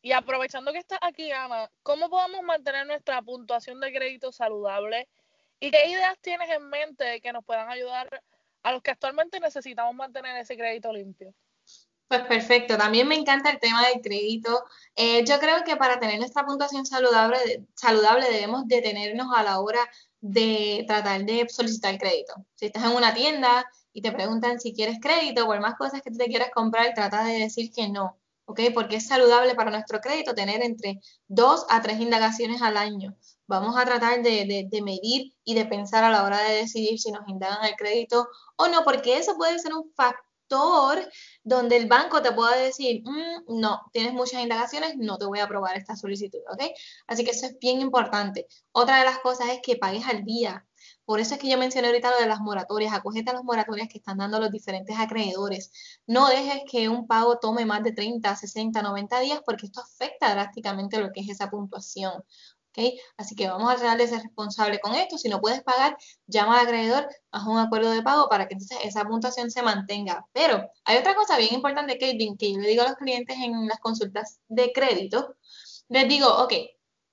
Y 0.03 0.13
aprovechando 0.13 0.73
que 0.73 0.79
estás 0.79 0.99
aquí, 1.03 1.33
Ana, 1.33 1.71
¿cómo 1.83 2.09
podemos 2.09 2.43
mantener 2.43 2.87
nuestra 2.87 3.21
puntuación 3.23 3.81
de 3.81 3.93
crédito 3.93 4.33
saludable? 4.33 5.09
¿Y 5.61 5.71
qué 5.71 5.89
ideas 5.89 6.19
tienes 6.21 6.49
en 6.51 6.69
mente 6.69 7.21
que 7.21 7.33
nos 7.33 7.45
puedan 7.45 7.69
ayudar 7.69 8.23
a 8.67 8.73
los 8.73 8.83
que 8.83 8.91
actualmente 8.91 9.39
necesitamos 9.39 9.95
mantener 9.95 10.37
ese 10.39 10.57
crédito 10.57 10.93
limpio. 10.93 11.33
Pues 12.09 12.23
perfecto, 12.23 12.77
también 12.77 13.09
me 13.09 13.17
encanta 13.17 13.51
el 13.51 13.59
tema 13.59 13.85
del 13.89 14.01
crédito. 14.01 14.65
Eh, 14.95 15.25
yo 15.25 15.41
creo 15.41 15.65
que 15.65 15.77
para 15.77 15.99
tener 15.99 16.19
nuestra 16.21 16.45
puntuación 16.47 16.87
saludable, 16.87 17.67
saludable 17.75 18.31
debemos 18.31 18.69
detenernos 18.69 19.27
a 19.35 19.43
la 19.43 19.61
hora 19.61 19.81
de 20.21 20.85
tratar 20.87 21.25
de 21.25 21.47
solicitar 21.49 21.99
crédito. 21.99 22.35
Si 22.55 22.67
estás 22.67 22.85
en 22.85 22.97
una 22.97 23.13
tienda 23.13 23.67
y 23.93 24.03
te 24.03 24.13
preguntan 24.13 24.61
si 24.61 24.73
quieres 24.73 24.99
crédito 25.01 25.47
por 25.47 25.59
más 25.61 25.75
cosas 25.75 26.01
que 26.01 26.13
tú 26.13 26.17
te 26.17 26.27
quieras 26.27 26.51
comprar, 26.55 26.95
trata 26.95 27.25
de 27.25 27.41
decir 27.41 27.73
que 27.73 27.89
no, 27.89 28.17
¿ok? 28.45 28.61
Porque 28.73 28.97
es 28.97 29.09
saludable 29.09 29.57
para 29.57 29.73
nuestro 29.73 30.01
crédito 30.01 30.33
tener 30.33 30.63
entre 30.63 31.01
dos 31.27 31.67
a 31.71 31.83
tres 31.83 31.99
indagaciones 32.01 32.63
al 32.63 32.77
año. 32.77 33.17
Vamos 33.49 33.77
a 33.77 33.85
tratar 33.85 34.23
de, 34.23 34.69
de 34.71 34.83
medir 34.83 35.35
y 35.45 35.55
de 35.55 35.67
pensar 35.67 36.05
a 36.05 36.11
la 36.11 36.23
hora 36.25 36.41
de 36.43 36.55
decidir 36.55 37.01
si 37.01 37.11
nos 37.11 37.29
indagan 37.29 37.65
el 37.65 37.75
crédito 37.75 38.29
o 38.57 38.69
no, 38.69 38.85
porque 38.85 39.19
eso 39.19 39.37
puede 39.37 39.59
ser 39.59 39.75
un 39.75 39.93
factor 39.95 40.26
donde 40.49 41.77
el 41.77 41.87
banco 41.87 42.23
te 42.23 42.33
pueda 42.33 42.57
decir, 42.57 43.03
mm, 43.05 43.61
no, 43.61 43.83
tienes 43.93 44.13
muchas 44.13 44.43
indagaciones, 44.43 44.97
no 44.97 45.19
te 45.19 45.27
voy 45.27 45.41
a 45.41 45.45
aprobar 45.45 45.77
esta 45.77 45.97
solicitud, 45.97 46.41
¿ok? 46.51 46.63
Así 47.07 47.25
que 47.25 47.31
eso 47.31 47.47
es 47.47 47.59
bien 47.59 47.81
importante. 47.81 48.47
Otra 48.73 48.99
de 48.99 49.05
las 49.05 49.19
cosas 49.19 49.49
es 49.51 49.61
que 49.63 49.77
pagues 49.77 50.07
al 50.07 50.25
día. 50.25 50.67
Por 51.05 51.21
eso 51.21 51.35
es 51.35 51.41
que 51.41 51.49
yo 51.49 51.59
mencioné 51.59 51.89
ahorita 51.89 52.11
lo 52.11 52.19
de 52.19 52.27
las 52.27 52.41
moratorias. 52.41 52.93
Acogete 52.93 53.31
a 53.31 53.35
las 53.35 53.45
moratorias 53.45 53.89
que 53.89 53.99
están 53.99 54.19
dando 54.19 54.41
los 54.41 54.51
diferentes 54.51 54.99
acreedores. 54.99 55.71
No 56.07 56.29
dejes 56.29 56.63
que 56.71 56.89
un 56.89 57.07
pago 57.07 57.39
tome 57.39 57.65
más 57.65 57.83
de 57.83 57.93
30, 57.93 58.35
60, 58.35 58.83
90 58.83 59.21
días 59.21 59.41
porque 59.45 59.67
esto 59.67 59.81
afecta 59.81 60.33
drásticamente 60.33 60.99
lo 60.99 61.13
que 61.13 61.21
es 61.21 61.29
esa 61.31 61.49
puntuación. 61.49 62.13
Así 63.17 63.35
que 63.35 63.49
vamos 63.49 63.73
a 63.73 63.77
tratar 63.77 63.99
de 63.99 64.09
ser 64.09 64.23
responsable 64.23 64.79
con 64.81 64.95
esto. 64.95 65.19
Si 65.19 65.29
no 65.29 65.41
puedes 65.41 65.63
pagar, 65.63 65.97
llama 66.27 66.61
al 66.61 66.67
acreedor, 66.67 67.09
haz 67.31 67.47
un 67.47 67.59
acuerdo 67.59 67.91
de 67.91 68.03
pago 68.03 68.29
para 68.29 68.47
que 68.47 68.55
entonces 68.55 68.79
esa 68.83 69.05
puntuación 69.05 69.51
se 69.51 69.63
mantenga. 69.63 70.27
Pero 70.33 70.69
hay 70.85 70.99
otra 70.99 71.15
cosa 71.15 71.39
bien 71.39 71.55
importante, 71.55 71.99
Kate, 71.99 72.19
que 72.39 72.53
yo 72.53 72.59
le 72.59 72.69
digo 72.69 72.83
a 72.83 72.89
los 72.89 72.97
clientes 72.97 73.37
en 73.39 73.67
las 73.67 73.81
consultas 73.81 74.41
de 74.49 74.73
crédito. 74.73 75.37
Les 75.89 76.09
digo, 76.09 76.29
ok, 76.29 76.53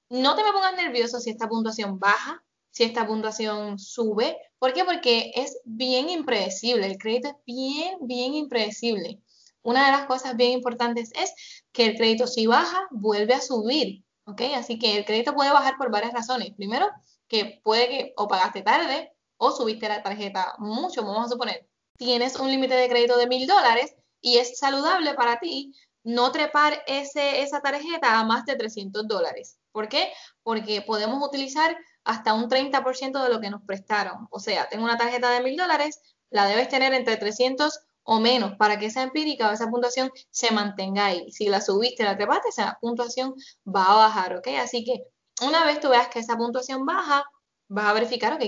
no 0.09 0.35
te 0.35 0.43
me 0.43 0.51
pongas 0.51 0.75
nervioso 0.75 1.19
si 1.19 1.29
esta 1.29 1.47
puntuación 1.47 1.99
baja, 1.99 2.43
si 2.71 2.83
esta 2.83 3.07
puntuación 3.07 3.79
sube. 3.79 4.37
¿Por 4.59 4.73
qué? 4.73 4.83
Porque 4.83 5.31
es 5.35 5.59
bien 5.63 6.09
impredecible. 6.09 6.87
El 6.87 6.97
crédito 6.97 7.29
es 7.29 7.35
bien, 7.45 7.97
bien 8.01 8.33
impredecible. 8.33 9.21
Una 9.61 9.85
de 9.85 9.91
las 9.93 10.07
cosas 10.07 10.35
bien 10.35 10.51
importantes 10.51 11.11
es 11.15 11.33
que 11.71 11.85
el 11.85 11.95
crédito 11.95 12.27
si 12.27 12.47
baja, 12.47 12.87
vuelve 12.91 13.33
a 13.33 13.41
subir. 13.41 14.02
¿Ok? 14.25 14.41
Así 14.55 14.79
que 14.79 14.97
el 14.97 15.05
crédito 15.05 15.33
puede 15.33 15.51
bajar 15.51 15.75
por 15.77 15.91
varias 15.91 16.13
razones. 16.13 16.53
Primero, 16.55 16.89
que 17.27 17.61
puede 17.63 17.89
que 17.89 18.13
o 18.17 18.27
pagaste 18.27 18.61
tarde 18.61 19.11
o 19.37 19.51
subiste 19.51 19.89
la 19.89 20.03
tarjeta 20.03 20.55
mucho, 20.59 21.03
vamos 21.03 21.25
a 21.25 21.29
suponer. 21.29 21.67
Tienes 21.97 22.37
un 22.37 22.49
límite 22.49 22.75
de 22.75 22.89
crédito 22.89 23.17
de 23.17 23.27
mil 23.27 23.47
dólares 23.47 23.95
y 24.21 24.37
es 24.37 24.57
saludable 24.57 25.13
para 25.13 25.39
ti 25.39 25.73
no 26.03 26.31
trepar 26.31 26.83
ese, 26.87 27.41
esa 27.41 27.61
tarjeta 27.61 28.19
a 28.19 28.25
más 28.25 28.45
de 28.45 28.55
300 28.55 29.07
dólares. 29.07 29.57
¿Por 29.71 29.87
qué? 29.87 30.11
Porque 30.43 30.81
podemos 30.81 31.25
utilizar 31.25 31.77
hasta 32.03 32.33
un 32.33 32.49
30% 32.49 33.23
de 33.23 33.29
lo 33.29 33.39
que 33.39 33.49
nos 33.49 33.63
prestaron. 33.63 34.27
O 34.29 34.39
sea, 34.39 34.67
tengo 34.67 34.83
una 34.83 34.97
tarjeta 34.97 35.29
de 35.29 35.41
mil 35.41 35.55
dólares, 35.55 35.99
la 36.29 36.45
debes 36.45 36.67
tener 36.67 36.93
entre 36.93 37.17
300 37.17 37.79
o 38.03 38.19
menos 38.19 38.55
para 38.57 38.77
que 38.79 38.87
esa 38.87 39.03
empírica 39.03 39.49
o 39.49 39.53
esa 39.53 39.69
puntuación 39.69 40.11
se 40.29 40.51
mantenga 40.51 41.05
ahí. 41.07 41.31
Si 41.31 41.47
la 41.47 41.61
subiste, 41.61 42.03
la 42.03 42.17
trepaste, 42.17 42.49
esa 42.49 42.77
puntuación 42.81 43.33
va 43.65 43.85
a 43.85 43.95
bajar, 43.95 44.37
¿ok? 44.37 44.47
Así 44.61 44.83
que 44.83 45.03
una 45.41 45.65
vez 45.65 45.79
tú 45.79 45.89
veas 45.89 46.07
que 46.09 46.19
esa 46.19 46.37
puntuación 46.37 46.85
baja, 46.85 47.23
vas 47.67 47.85
a 47.85 47.93
verificar, 47.93 48.33
ok, 48.33 48.39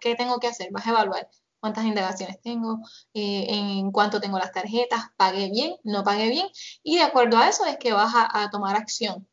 ¿qué, 0.00 0.14
tengo 0.16 0.38
que 0.40 0.48
hacer? 0.48 0.68
Vas 0.72 0.86
a 0.86 0.90
evaluar 0.90 1.28
cuántas 1.60 1.84
indagaciones 1.84 2.40
tengo, 2.42 2.78
eh, 3.14 3.46
en 3.48 3.90
cuánto 3.92 4.20
tengo 4.20 4.38
las 4.38 4.52
tarjetas, 4.52 5.04
pagué 5.16 5.50
bien, 5.50 5.76
no 5.84 6.04
pagué 6.04 6.28
bien, 6.28 6.48
y 6.82 6.96
de 6.96 7.02
acuerdo 7.02 7.38
a 7.38 7.48
eso 7.48 7.64
es 7.66 7.78
que 7.78 7.92
vas 7.92 8.12
a, 8.14 8.50
tomar 8.50 8.76
acción. 8.76 9.28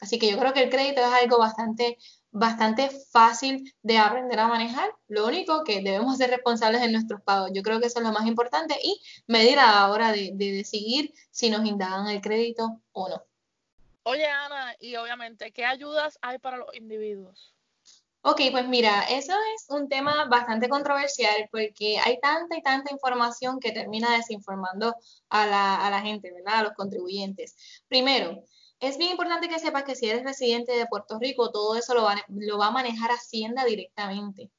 Así 0.00 0.18
que 0.18 0.30
yo 0.30 0.38
creo 0.38 0.52
que 0.52 0.64
el 0.64 0.70
crédito 0.70 1.00
es 1.00 1.06
algo 1.06 1.38
bastante 1.38 1.96
bastante 2.36 2.90
fácil 3.10 3.72
de 3.82 3.96
aprender 3.96 4.38
a 4.38 4.46
manejar. 4.46 4.90
Lo 5.08 5.26
único 5.26 5.64
que 5.64 5.80
debemos 5.80 6.18
ser 6.18 6.30
responsables 6.30 6.82
en 6.82 6.92
nuestros 6.92 7.22
pagos. 7.22 7.50
Yo 7.54 7.62
creo 7.62 7.80
que 7.80 7.86
eso 7.86 7.98
es 7.98 8.04
lo 8.04 8.12
más 8.12 8.26
importante 8.26 8.78
y 8.82 9.00
medir 9.26 9.58
a 9.58 9.72
la 9.72 9.90
hora 9.90 10.12
de, 10.12 10.32
decidir 10.34 11.14
si 11.30 11.48
nos 11.48 11.64
indagan 11.64 12.08
el 12.08 12.20
crédito 12.20 12.82
o 12.92 13.08
no. 13.08 13.22
Oye, 14.02 14.26
Ana, 14.26 14.76
y 14.78 14.96
obviamente, 14.96 15.50
¿qué 15.50 15.64
ayudas 15.64 16.18
hay 16.20 16.38
para 16.38 16.58
los 16.58 16.68
individuos? 16.74 17.54
Ok, 18.20 18.40
pues 18.50 18.68
mira, 18.68 19.04
eso 19.04 19.32
es 19.54 19.66
un 19.70 19.88
tema 19.88 20.26
bastante 20.26 20.68
controversial 20.68 21.48
porque 21.50 21.98
hay 22.04 22.18
tanta 22.20 22.56
y 22.56 22.62
tanta 22.62 22.92
información 22.92 23.60
que 23.60 23.72
termina 23.72 24.14
desinformando 24.14 24.94
a 25.30 25.46
la, 25.46 25.86
a 25.86 25.90
la 25.90 26.02
gente, 26.02 26.32
¿verdad? 26.32 26.58
A 26.58 26.62
los 26.64 26.72
contribuyentes. 26.72 27.56
Primero, 27.88 28.44
es 28.80 28.98
bien 28.98 29.12
importante 29.12 29.48
que 29.48 29.58
sepas 29.58 29.84
que 29.84 29.96
si 29.96 30.08
eres 30.08 30.24
residente 30.24 30.72
de 30.72 30.86
Puerto 30.86 31.18
Rico, 31.18 31.50
todo 31.50 31.76
eso 31.76 31.94
lo 31.94 32.02
va, 32.04 32.66
a 32.66 32.70
manejar 32.70 33.10
Hacienda 33.10 33.64
directamente. 33.64 34.50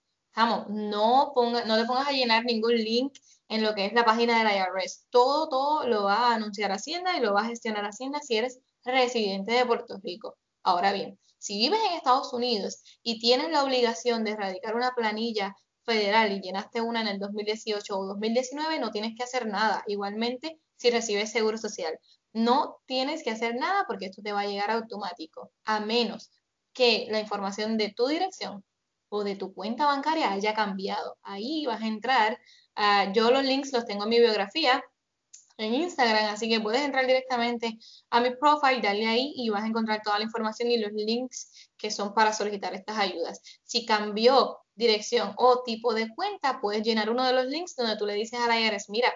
No, 0.70 1.32
ponga, 1.34 1.66
no 1.66 1.78
te 1.78 1.86
pongas 1.86 2.08
a 2.08 2.12
llenar 2.12 2.46
ningún 2.46 2.76
link 2.76 3.14
en 3.50 3.64
lo 3.64 3.74
que 3.74 3.86
es 3.86 3.94
la 3.94 4.06
página 4.06 4.38
de 4.38 4.44
la 4.44 4.56
IRS. 4.56 5.08
Todo, 5.10 5.50
todo 5.50 5.88
lo 5.88 6.04
va 6.04 6.32
a 6.32 6.36
anunciar 6.36 6.72
Hacienda 6.72 7.18
y 7.18 7.22
lo 7.22 7.34
va 7.34 7.42
a 7.42 7.46
gestionar 7.46 7.86
Hacienda 7.86 8.20
si 8.22 8.38
eres 8.38 8.60
residente 8.84 9.54
de 9.54 9.66
Puerto 9.66 10.00
Rico. 10.04 10.38
Ahora 10.64 10.94
bien, 10.94 11.20
si 11.38 11.58
vives 11.58 11.80
en 11.90 11.98
Estados 11.98 12.34
Unidos 12.34 12.84
y 13.04 13.20
tienes 13.20 13.50
la 13.52 13.64
obligación 13.64 14.24
de 14.24 14.32
erradicar 14.32 14.76
una 14.76 14.92
planilla 14.96 15.56
federal 15.84 16.32
y 16.34 16.42
llenaste 16.42 16.82
una 16.82 17.02
en 17.02 17.08
el 17.08 17.20
2018 17.20 17.98
o 17.98 18.06
2019, 18.08 18.80
no 18.80 18.92
tienes 18.92 19.16
que 19.16 19.24
hacer 19.24 19.48
nada. 19.48 19.84
Igualmente, 19.88 20.60
si 20.76 20.90
recibes 20.92 21.32
seguro 21.32 21.58
social. 21.58 21.98
No 22.38 22.78
tienes 22.86 23.24
que 23.24 23.32
hacer 23.32 23.56
nada 23.56 23.86
porque 23.88 24.06
esto 24.06 24.22
te 24.22 24.32
va 24.32 24.42
a 24.42 24.46
llegar 24.46 24.70
automático, 24.70 25.52
a 25.66 25.80
menos 25.80 26.32
que 26.72 27.08
la 27.10 27.20
información 27.20 27.78
de 27.78 27.92
tu 27.92 28.06
dirección 28.08 28.64
o 29.10 29.24
de 29.24 29.36
tu 29.36 29.56
cuenta 29.56 29.88
bancaria 29.88 30.32
haya 30.32 30.54
cambiado. 30.54 31.18
Ahí 31.24 31.66
vas 31.66 31.82
a 31.82 31.88
entrar. 31.88 32.40
yo 33.14 33.32
los 33.32 33.44
links 33.44 33.74
los 33.74 33.86
tengo 33.86 34.04
en 34.04 34.10
mi 34.10 34.20
biografía 34.20 34.84
en 35.58 35.74
Instagram, 35.74 36.26
así 36.32 36.48
que 36.48 36.62
puedes 36.62 36.82
entrar 36.82 37.08
directamente 37.08 37.80
a 38.12 38.22
mi 38.22 38.30
profile, 38.36 38.82
darle 38.82 39.08
ahí 39.08 39.34
y 39.36 39.50
vas 39.50 39.64
a 39.64 39.68
encontrar 39.68 40.04
toda 40.04 40.20
la 40.20 40.26
información 40.26 40.70
y 40.70 40.78
los 40.78 40.92
links 40.94 41.72
que 41.76 41.90
son 41.90 42.14
para 42.14 42.34
solicitar 42.34 42.76
estas 42.76 43.00
ayudas. 43.00 43.42
Si 43.64 43.84
cambió 43.84 44.60
dirección 44.76 45.34
o 45.38 45.64
tipo 45.64 45.96
de 45.96 46.10
cuenta, 46.14 46.62
puedes 46.62 46.84
llenar 46.84 47.10
uno 47.10 47.26
de 47.26 47.34
los 47.34 47.46
links 47.48 47.76
donde 47.76 47.98
tú 47.98 48.06
le 48.06 48.14
dices 48.14 48.40
a 48.40 48.48
la 48.48 48.60
IRS, 48.60 48.92
mira, 48.92 49.12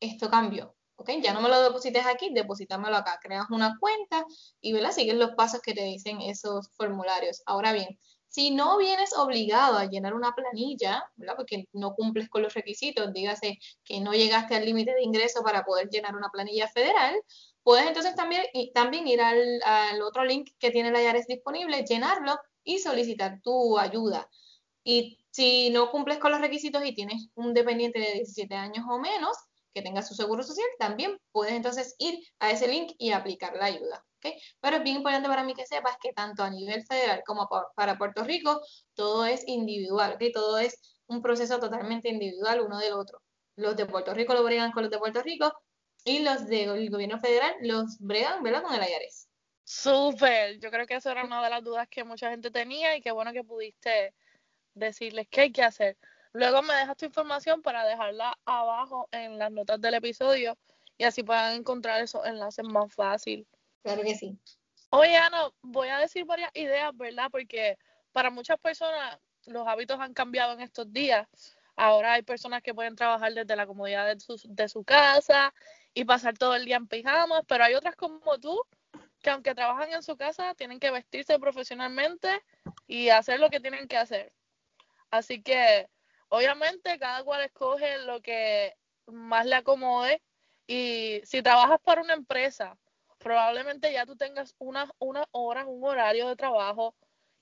esto 0.00 0.28
cambió, 0.28 0.76
¿ok? 0.98 1.10
Ya 1.22 1.32
no 1.32 1.40
me 1.40 1.48
lo 1.48 1.62
deposites 1.62 2.04
aquí, 2.06 2.30
deposítamelo 2.34 2.96
acá. 2.96 3.18
Creas 3.22 3.46
una 3.50 3.76
cuenta 3.78 4.24
y, 4.60 4.72
¿verdad? 4.72 4.92
Sigues 4.92 5.14
los 5.14 5.30
pasos 5.30 5.60
que 5.62 5.72
te 5.72 5.84
dicen 5.84 6.20
esos 6.20 6.70
formularios. 6.76 7.42
Ahora 7.46 7.72
bien, 7.72 7.98
si 8.28 8.50
no 8.50 8.76
vienes 8.76 9.16
obligado 9.16 9.78
a 9.78 9.86
llenar 9.86 10.12
una 10.14 10.34
planilla, 10.34 11.04
¿verdad? 11.16 11.36
Porque 11.36 11.66
no 11.72 11.94
cumples 11.94 12.28
con 12.28 12.42
los 12.42 12.52
requisitos, 12.52 13.12
dígase 13.12 13.58
que 13.84 14.00
no 14.00 14.12
llegaste 14.12 14.56
al 14.56 14.66
límite 14.66 14.92
de 14.92 15.02
ingreso 15.02 15.42
para 15.42 15.64
poder 15.64 15.88
llenar 15.88 16.16
una 16.16 16.30
planilla 16.30 16.68
federal, 16.68 17.14
puedes 17.62 17.86
entonces 17.86 18.14
también, 18.14 19.06
ir 19.06 19.20
al, 19.20 19.62
al 19.64 20.02
otro 20.02 20.24
link 20.24 20.50
que 20.58 20.70
tiene 20.70 20.90
la 20.90 21.02
IARES 21.02 21.26
disponible, 21.26 21.84
llenarlo 21.84 22.36
y 22.64 22.80
solicitar 22.80 23.40
tu 23.42 23.78
ayuda. 23.78 24.28
Y 24.84 25.18
si 25.30 25.70
no 25.70 25.90
cumples 25.90 26.18
con 26.18 26.32
los 26.32 26.40
requisitos 26.40 26.84
y 26.84 26.94
tienes 26.94 27.28
un 27.34 27.54
dependiente 27.54 28.00
de 28.00 28.14
17 28.14 28.54
años 28.54 28.84
o 28.88 28.98
menos, 28.98 29.36
que 29.78 29.82
tenga 29.82 30.02
su 30.02 30.14
seguro 30.14 30.42
social, 30.42 30.66
también 30.78 31.16
puedes 31.30 31.54
entonces 31.54 31.94
ir 31.98 32.18
a 32.40 32.50
ese 32.50 32.66
link 32.66 32.92
y 32.98 33.12
aplicar 33.12 33.54
la 33.54 33.66
ayuda. 33.66 34.04
¿okay? 34.16 34.34
Pero 34.60 34.78
es 34.78 34.82
bien 34.82 34.96
importante 34.96 35.28
para 35.28 35.44
mí 35.44 35.54
que 35.54 35.66
sepas 35.66 35.96
que 36.02 36.12
tanto 36.12 36.42
a 36.42 36.50
nivel 36.50 36.84
federal 36.84 37.22
como 37.24 37.48
para 37.76 37.96
Puerto 37.96 38.24
Rico, 38.24 38.60
todo 38.94 39.24
es 39.24 39.46
individual, 39.46 40.14
¿okay? 40.14 40.32
todo 40.32 40.58
es 40.58 40.98
un 41.06 41.22
proceso 41.22 41.60
totalmente 41.60 42.08
individual 42.08 42.60
uno 42.60 42.78
del 42.78 42.94
otro. 42.94 43.22
Los 43.56 43.76
de 43.76 43.86
Puerto 43.86 44.12
Rico 44.14 44.34
lo 44.34 44.42
bregan 44.42 44.72
con 44.72 44.82
los 44.82 44.90
de 44.90 44.98
Puerto 44.98 45.22
Rico 45.22 45.52
y 46.04 46.20
los 46.20 46.46
del 46.46 46.90
gobierno 46.90 47.20
federal 47.20 47.54
los 47.60 47.98
bregan 48.00 48.42
¿verdad? 48.42 48.62
con 48.62 48.74
el 48.74 48.80
IARES. 48.80 49.28
Súper, 49.64 50.58
yo 50.60 50.70
creo 50.70 50.86
que 50.86 50.94
esa 50.94 51.12
era 51.12 51.24
una 51.24 51.42
de 51.44 51.50
las 51.50 51.62
dudas 51.62 51.88
que 51.88 52.02
mucha 52.02 52.30
gente 52.30 52.50
tenía 52.50 52.96
y 52.96 53.02
qué 53.02 53.12
bueno 53.12 53.32
que 53.32 53.44
pudiste 53.44 54.14
decirles 54.74 55.28
qué 55.30 55.42
hay 55.42 55.52
que 55.52 55.62
hacer. 55.62 55.98
Luego 56.38 56.62
me 56.62 56.72
dejas 56.72 56.96
tu 56.96 57.04
información 57.04 57.62
para 57.62 57.84
dejarla 57.84 58.38
abajo 58.44 59.08
en 59.10 59.40
las 59.40 59.50
notas 59.50 59.80
del 59.80 59.94
episodio 59.94 60.56
y 60.96 61.02
así 61.02 61.24
puedan 61.24 61.54
encontrar 61.54 62.00
esos 62.00 62.24
enlaces 62.24 62.64
más 62.64 62.94
fácil. 62.94 63.44
Claro 63.82 64.02
que 64.02 64.14
sí. 64.14 64.38
Oye, 64.90 65.16
Ana, 65.16 65.50
voy 65.62 65.88
a 65.88 65.98
decir 65.98 66.24
varias 66.26 66.52
ideas, 66.54 66.96
¿verdad? 66.96 67.26
Porque 67.32 67.76
para 68.12 68.30
muchas 68.30 68.56
personas 68.60 69.18
los 69.46 69.66
hábitos 69.66 69.98
han 69.98 70.14
cambiado 70.14 70.52
en 70.52 70.60
estos 70.60 70.92
días. 70.92 71.26
Ahora 71.74 72.12
hay 72.12 72.22
personas 72.22 72.62
que 72.62 72.72
pueden 72.72 72.94
trabajar 72.94 73.34
desde 73.34 73.56
la 73.56 73.66
comodidad 73.66 74.06
de 74.06 74.20
su, 74.20 74.40
de 74.44 74.68
su 74.68 74.84
casa 74.84 75.52
y 75.92 76.04
pasar 76.04 76.38
todo 76.38 76.54
el 76.54 76.66
día 76.66 76.76
en 76.76 76.86
pijamas, 76.86 77.42
pero 77.48 77.64
hay 77.64 77.74
otras 77.74 77.96
como 77.96 78.38
tú 78.38 78.62
que 79.20 79.30
aunque 79.30 79.56
trabajan 79.56 79.92
en 79.92 80.04
su 80.04 80.16
casa, 80.16 80.54
tienen 80.54 80.78
que 80.78 80.92
vestirse 80.92 81.36
profesionalmente 81.40 82.28
y 82.86 83.08
hacer 83.08 83.40
lo 83.40 83.50
que 83.50 83.58
tienen 83.58 83.88
que 83.88 83.96
hacer. 83.96 84.32
Así 85.10 85.42
que 85.42 85.88
Obviamente 86.28 86.98
cada 86.98 87.24
cual 87.24 87.42
escoge 87.42 87.98
lo 87.98 88.20
que 88.20 88.74
más 89.06 89.46
le 89.46 89.54
acomode 89.56 90.22
y 90.66 91.20
si 91.24 91.42
trabajas 91.42 91.80
para 91.82 92.02
una 92.02 92.14
empresa, 92.14 92.76
probablemente 93.18 93.92
ya 93.92 94.04
tú 94.04 94.16
tengas 94.16 94.54
unas, 94.58 94.90
unas 94.98 95.26
horas, 95.30 95.64
un 95.66 95.82
horario 95.84 96.28
de 96.28 96.36
trabajo 96.36 96.94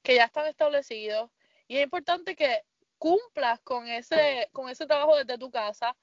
que 0.02 0.14
ya 0.14 0.24
están 0.24 0.46
establecidos 0.46 1.30
y 1.66 1.78
es 1.78 1.82
importante 1.82 2.36
que 2.36 2.62
cumplas 2.98 3.60
con 3.60 3.88
ese, 3.88 4.48
con 4.52 4.68
ese 4.68 4.86
trabajo 4.86 5.16
desde 5.16 5.38
tu 5.38 5.50
casa. 5.50 5.96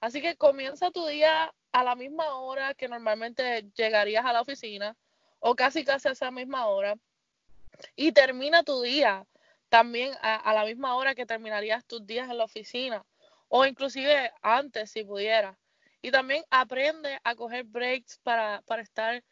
Así 0.00 0.22
que 0.22 0.36
comienza 0.36 0.92
tu 0.92 1.06
día 1.06 1.52
a 1.72 1.84
la 1.84 1.96
misma 1.96 2.36
hora 2.36 2.74
que 2.74 2.88
normalmente 2.88 3.68
llegarías 3.74 4.24
a 4.24 4.32
la 4.32 4.42
oficina 4.42 4.96
o 5.40 5.56
casi 5.56 5.84
casi 5.84 6.08
a 6.08 6.12
esa 6.12 6.30
misma 6.30 6.66
hora 6.66 6.96
y 7.96 8.12
termina 8.12 8.62
tu 8.62 8.80
día 8.82 9.26
también 9.68 10.14
a, 10.22 10.52
la 10.52 10.64
misma 10.64 10.94
hora 10.96 11.14
que 11.14 11.26
terminarías 11.26 11.84
tus 11.84 12.06
días 12.06 12.30
en 12.30 12.38
la 12.38 12.44
oficina 12.44 13.04
o 13.48 13.66
inclusive 13.66 14.32
antes 14.42 14.90
si 14.90 15.04
pudieras. 15.04 15.56
Y 16.02 16.10
también 16.10 16.44
aprende 16.50 17.18
a 17.24 17.34
coger 17.34 17.64
breaks 17.64 18.18
para, 18.18 18.62
para 18.66 18.82
estar 18.82 19.22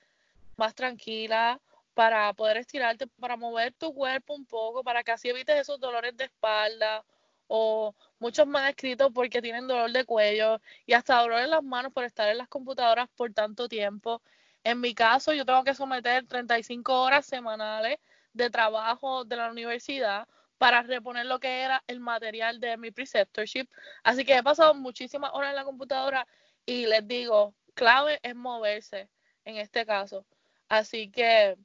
más 0.56 0.74
tranquila, 0.74 1.60
para 1.94 2.32
poder 2.34 2.58
estirarte, 2.58 3.06
para 3.06 3.36
mover 3.36 3.72
tu 3.72 3.94
cuerpo 3.94 4.34
un 4.34 4.46
poco, 4.46 4.82
para 4.82 5.04
que 5.04 5.12
así 5.12 5.28
evites 5.28 5.56
esos 5.56 5.80
dolores 5.80 6.16
de 6.16 6.24
espalda 6.24 7.04
o 7.48 7.94
muchos 8.18 8.46
me 8.46 8.58
han 8.58 8.68
escrito 8.68 9.10
porque 9.10 9.40
tienen 9.40 9.66
dolor 9.68 9.92
de 9.92 10.04
cuello 10.04 10.60
y 10.84 10.94
hasta 10.94 11.20
dolor 11.20 11.40
en 11.40 11.50
las 11.50 11.62
manos 11.62 11.92
por 11.92 12.04
estar 12.04 12.28
en 12.28 12.38
las 12.38 12.48
computadoras 12.48 13.08
por 13.16 13.32
tanto 13.32 13.68
tiempo. 13.68 14.20
En 14.64 14.80
mi 14.80 14.94
caso, 14.94 15.32
yo 15.32 15.44
tengo 15.44 15.62
que 15.64 15.74
someter 15.74 16.26
35 16.26 17.02
horas 17.02 17.24
semanales 17.26 17.98
de 18.36 18.50
trabajo 18.50 19.24
de 19.24 19.36
la 19.36 19.50
universidad 19.50 20.28
para 20.58 20.82
reponer 20.82 21.26
lo 21.26 21.38
que 21.40 21.62
era 21.62 21.82
el 21.86 22.00
material 22.00 22.60
de 22.60 22.76
mi 22.76 22.90
preceptorship. 22.90 23.68
Así 24.02 24.24
que 24.24 24.36
he 24.36 24.42
pasado 24.42 24.74
muchísimas 24.74 25.32
horas 25.34 25.50
en 25.50 25.56
la 25.56 25.64
computadora 25.64 26.26
y 26.64 26.86
les 26.86 27.06
digo, 27.06 27.54
clave 27.74 28.18
es 28.22 28.34
moverse 28.34 29.08
en 29.44 29.56
este 29.56 29.84
caso. 29.86 30.26
Así 30.68 31.10
que 31.10 31.56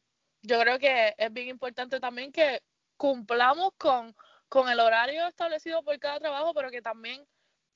yo 0.42 0.60
creo 0.60 0.80
que 0.80 1.16
es 1.18 1.34
bien 1.34 1.48
importante 1.48 2.00
también 2.00 2.32
que 2.32 2.62
cumplamos 2.98 3.72
con, 3.78 4.16
con 4.50 4.70
el 4.70 4.80
horario 4.80 5.28
establecido 5.28 5.84
por 5.84 5.98
cada 6.00 6.20
trabajo, 6.20 6.54
pero 6.54 6.70
que 6.70 6.82
también 6.82 7.26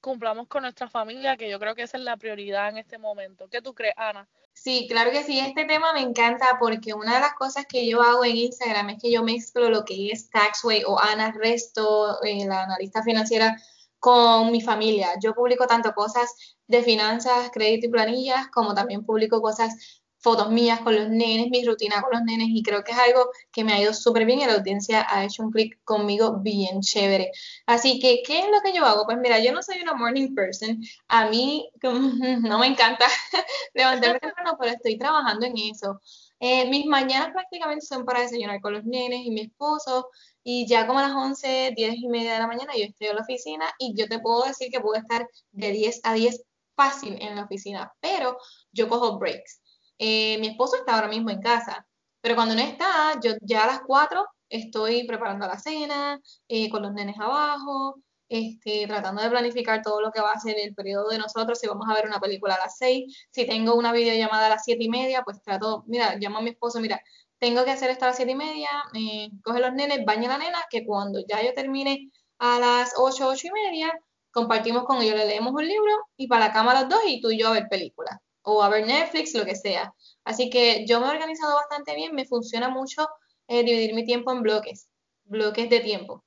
cumplamos 0.02 0.48
con 0.48 0.62
nuestra 0.64 0.88
familia, 0.88 1.38
que 1.38 1.50
yo 1.50 1.60
creo 1.60 1.74
que 1.74 1.84
esa 1.84 1.98
es 1.98 2.04
la 2.04 2.18
prioridad 2.18 2.70
en 2.70 2.78
este 2.78 2.98
momento. 2.98 3.48
¿Qué 3.50 3.62
tú 3.62 3.74
crees, 3.74 3.96
Ana? 3.98 4.28
Sí, 4.56 4.88
claro 4.90 5.12
que 5.12 5.24
sí. 5.24 5.40
Este 5.40 5.66
tema 5.66 5.94
me 5.94 6.02
encanta 6.02 6.58
porque 6.60 6.94
una 6.94 7.16
de 7.16 7.20
las 7.20 7.34
cosas 7.36 7.66
que 7.68 7.88
yo 7.88 8.02
hago 8.02 8.26
en 8.26 8.38
Instagram 8.38 8.90
es 8.92 9.02
que 9.02 9.12
yo 9.12 9.22
mezclo 9.24 9.70
lo 9.70 9.86
que 9.86 10.12
es 10.12 10.30
Taxway 10.32 10.84
o 10.88 11.00
Ana 11.00 11.32
Resto, 11.32 12.22
eh, 12.24 12.46
la 12.48 12.64
analista 12.64 13.04
financiera, 13.04 13.56
con 14.00 14.52
mi 14.52 14.62
familia. 14.62 15.10
Yo 15.22 15.34
publico 15.34 15.68
tanto 15.68 15.94
cosas 15.94 16.58
de 16.68 16.84
finanzas, 16.84 17.50
crédito 17.52 17.88
y 17.88 17.90
planillas, 17.90 18.48
como 18.50 18.74
también 18.74 19.06
publico 19.06 19.42
cosas 19.42 20.04
fotos 20.26 20.50
mías 20.50 20.80
con 20.82 20.96
los 20.96 21.08
nenes, 21.08 21.52
mi 21.52 21.64
rutina 21.64 22.02
con 22.02 22.10
los 22.12 22.24
nenes 22.24 22.48
y 22.50 22.64
creo 22.64 22.84
que 22.84 22.94
es 22.94 22.98
algo 22.98 23.30
que 23.52 23.64
me 23.64 23.74
ha 23.74 23.80
ido 23.80 23.94
súper 23.94 24.26
bien 24.26 24.40
y 24.40 24.46
la 24.48 24.56
audiencia 24.56 25.06
ha 25.08 25.24
hecho 25.24 25.44
un 25.44 25.52
clic 25.52 25.80
conmigo 25.84 26.40
bien 26.40 26.82
chévere. 26.82 27.30
Así 27.68 28.00
que, 28.00 28.24
¿qué 28.26 28.40
es 28.40 28.46
lo 28.48 28.60
que 28.64 28.74
yo 28.74 28.84
hago? 28.88 29.06
Pues 29.06 29.20
mira, 29.20 29.38
yo 29.40 29.54
no 29.54 29.62
soy 29.62 29.80
una 29.84 29.94
morning 29.94 30.34
person, 30.34 30.82
a 31.10 31.30
mí 31.30 31.70
no 32.42 32.58
me 32.58 32.66
encanta 32.66 33.06
levantarme 33.76 34.20
temprano, 34.20 34.58
pero 34.60 34.74
estoy 34.74 34.98
trabajando 34.98 35.46
en 35.46 35.58
eso. 35.60 36.02
Eh, 36.40 36.68
mis 36.72 36.88
mañanas 36.88 37.30
prácticamente 37.32 37.86
son 37.86 38.04
para 38.04 38.22
desayunar 38.22 38.60
con 38.62 38.74
los 38.74 38.84
nenes 38.84 39.20
y 39.26 39.30
mi 39.30 39.42
esposo 39.42 40.10
y 40.44 40.68
ya 40.68 40.88
como 40.88 41.00
a 41.00 41.04
las 41.04 41.16
11, 41.16 41.74
10 41.76 41.96
y 41.98 42.08
media 42.08 42.34
de 42.34 42.40
la 42.40 42.48
mañana 42.48 42.74
yo 42.76 42.86
estoy 42.86 43.08
en 43.08 43.16
la 43.16 43.22
oficina 43.22 43.66
y 43.78 43.94
yo 43.96 44.08
te 44.08 44.18
puedo 44.20 44.44
decir 44.44 44.70
que 44.72 44.80
puedo 44.80 45.00
estar 45.00 45.28
de 45.52 45.72
10 45.72 46.02
a 46.04 46.14
10 46.14 46.42
fácil 46.76 47.16
en 47.22 47.36
la 47.36 47.44
oficina, 47.44 47.94
pero 48.02 48.38
yo 48.72 48.90
cojo 48.90 49.20
breaks. 49.20 49.62
Eh, 49.98 50.38
mi 50.40 50.48
esposo 50.48 50.76
está 50.78 50.96
ahora 50.96 51.08
mismo 51.08 51.30
en 51.30 51.42
casa, 51.42 51.88
pero 52.22 52.36
cuando 52.36 52.56
no 52.56 52.62
está, 52.62 53.20
yo 53.24 53.32
ya 53.42 53.64
a 53.64 53.68
las 53.68 53.82
4 53.86 54.26
estoy 54.50 55.06
preparando 55.08 55.48
la 55.48 55.58
cena, 55.60 56.20
eh, 56.48 56.70
con 56.70 56.82
los 56.82 56.94
nenes 56.94 57.16
abajo, 57.20 57.96
este, 58.28 58.88
tratando 58.88 59.22
de 59.22 59.30
planificar 59.30 59.82
todo 59.82 60.02
lo 60.02 60.12
que 60.12 60.22
va 60.22 60.32
a 60.32 60.40
ser 60.40 60.56
el 60.60 60.74
periodo 60.76 61.10
de 61.10 61.18
nosotros, 61.18 61.60
si 61.60 61.68
vamos 61.68 61.88
a 61.90 61.94
ver 61.94 62.06
una 62.08 62.20
película 62.20 62.56
a 62.56 62.60
las 62.60 62.78
6, 62.78 63.28
si 63.32 63.46
tengo 63.46 63.76
una 63.76 63.92
videollamada 63.94 64.48
a 64.48 64.50
las 64.50 64.64
7 64.66 64.84
y 64.84 64.90
media, 64.90 65.24
pues 65.24 65.42
trato, 65.42 65.84
mira, 65.88 66.16
llamo 66.16 66.40
a 66.40 66.42
mi 66.42 66.50
esposo, 66.52 66.80
mira, 66.82 67.02
tengo 67.40 67.64
que 67.66 67.72
hacer 67.72 67.90
esto 67.92 68.06
a 68.06 68.10
las 68.10 68.18
7 68.18 68.32
y 68.32 68.36
media, 68.36 68.70
eh, 68.94 69.30
coge 69.44 69.60
los 69.60 69.74
nenes, 69.74 70.04
baña 70.06 70.26
a 70.36 70.38
la 70.38 70.46
nena, 70.46 70.60
que 70.70 70.86
cuando 70.86 71.20
ya 71.28 71.42
yo 71.44 71.54
termine 71.54 72.12
a 72.40 72.60
las 72.60 72.94
8, 72.98 73.28
8 73.30 73.48
y 73.48 73.52
media, 73.52 73.94
compartimos 74.32 74.84
con 74.86 75.02
ellos, 75.02 75.16
le 75.16 75.26
leemos 75.26 75.54
un 75.54 75.66
libro 75.68 75.92
y 76.18 76.28
para 76.28 76.48
la 76.48 76.54
cama 76.54 76.74
los 76.82 76.90
dos 76.90 77.00
y 77.08 77.22
tú 77.22 77.32
y 77.32 77.40
yo 77.40 77.48
a 77.50 77.52
ver 77.52 77.68
películas 77.70 78.18
o 78.46 78.64
a 78.64 78.70
ver 78.70 78.86
Netflix, 78.86 79.34
lo 79.34 79.46
que 79.46 79.56
sea. 79.56 79.94
Así 80.24 80.50
que 80.50 80.86
yo 80.88 81.00
me 81.00 81.08
he 81.08 81.10
organizado 81.10 81.56
bastante 81.56 81.96
bien, 81.96 82.16
me 82.16 82.26
funciona 82.26 82.70
mucho 82.70 83.08
eh, 83.48 83.64
dividir 83.64 83.94
mi 83.94 84.06
tiempo 84.06 84.32
en 84.32 84.42
bloques, 84.42 84.88
bloques 85.26 85.70
de 85.70 85.80
tiempo 85.82 86.24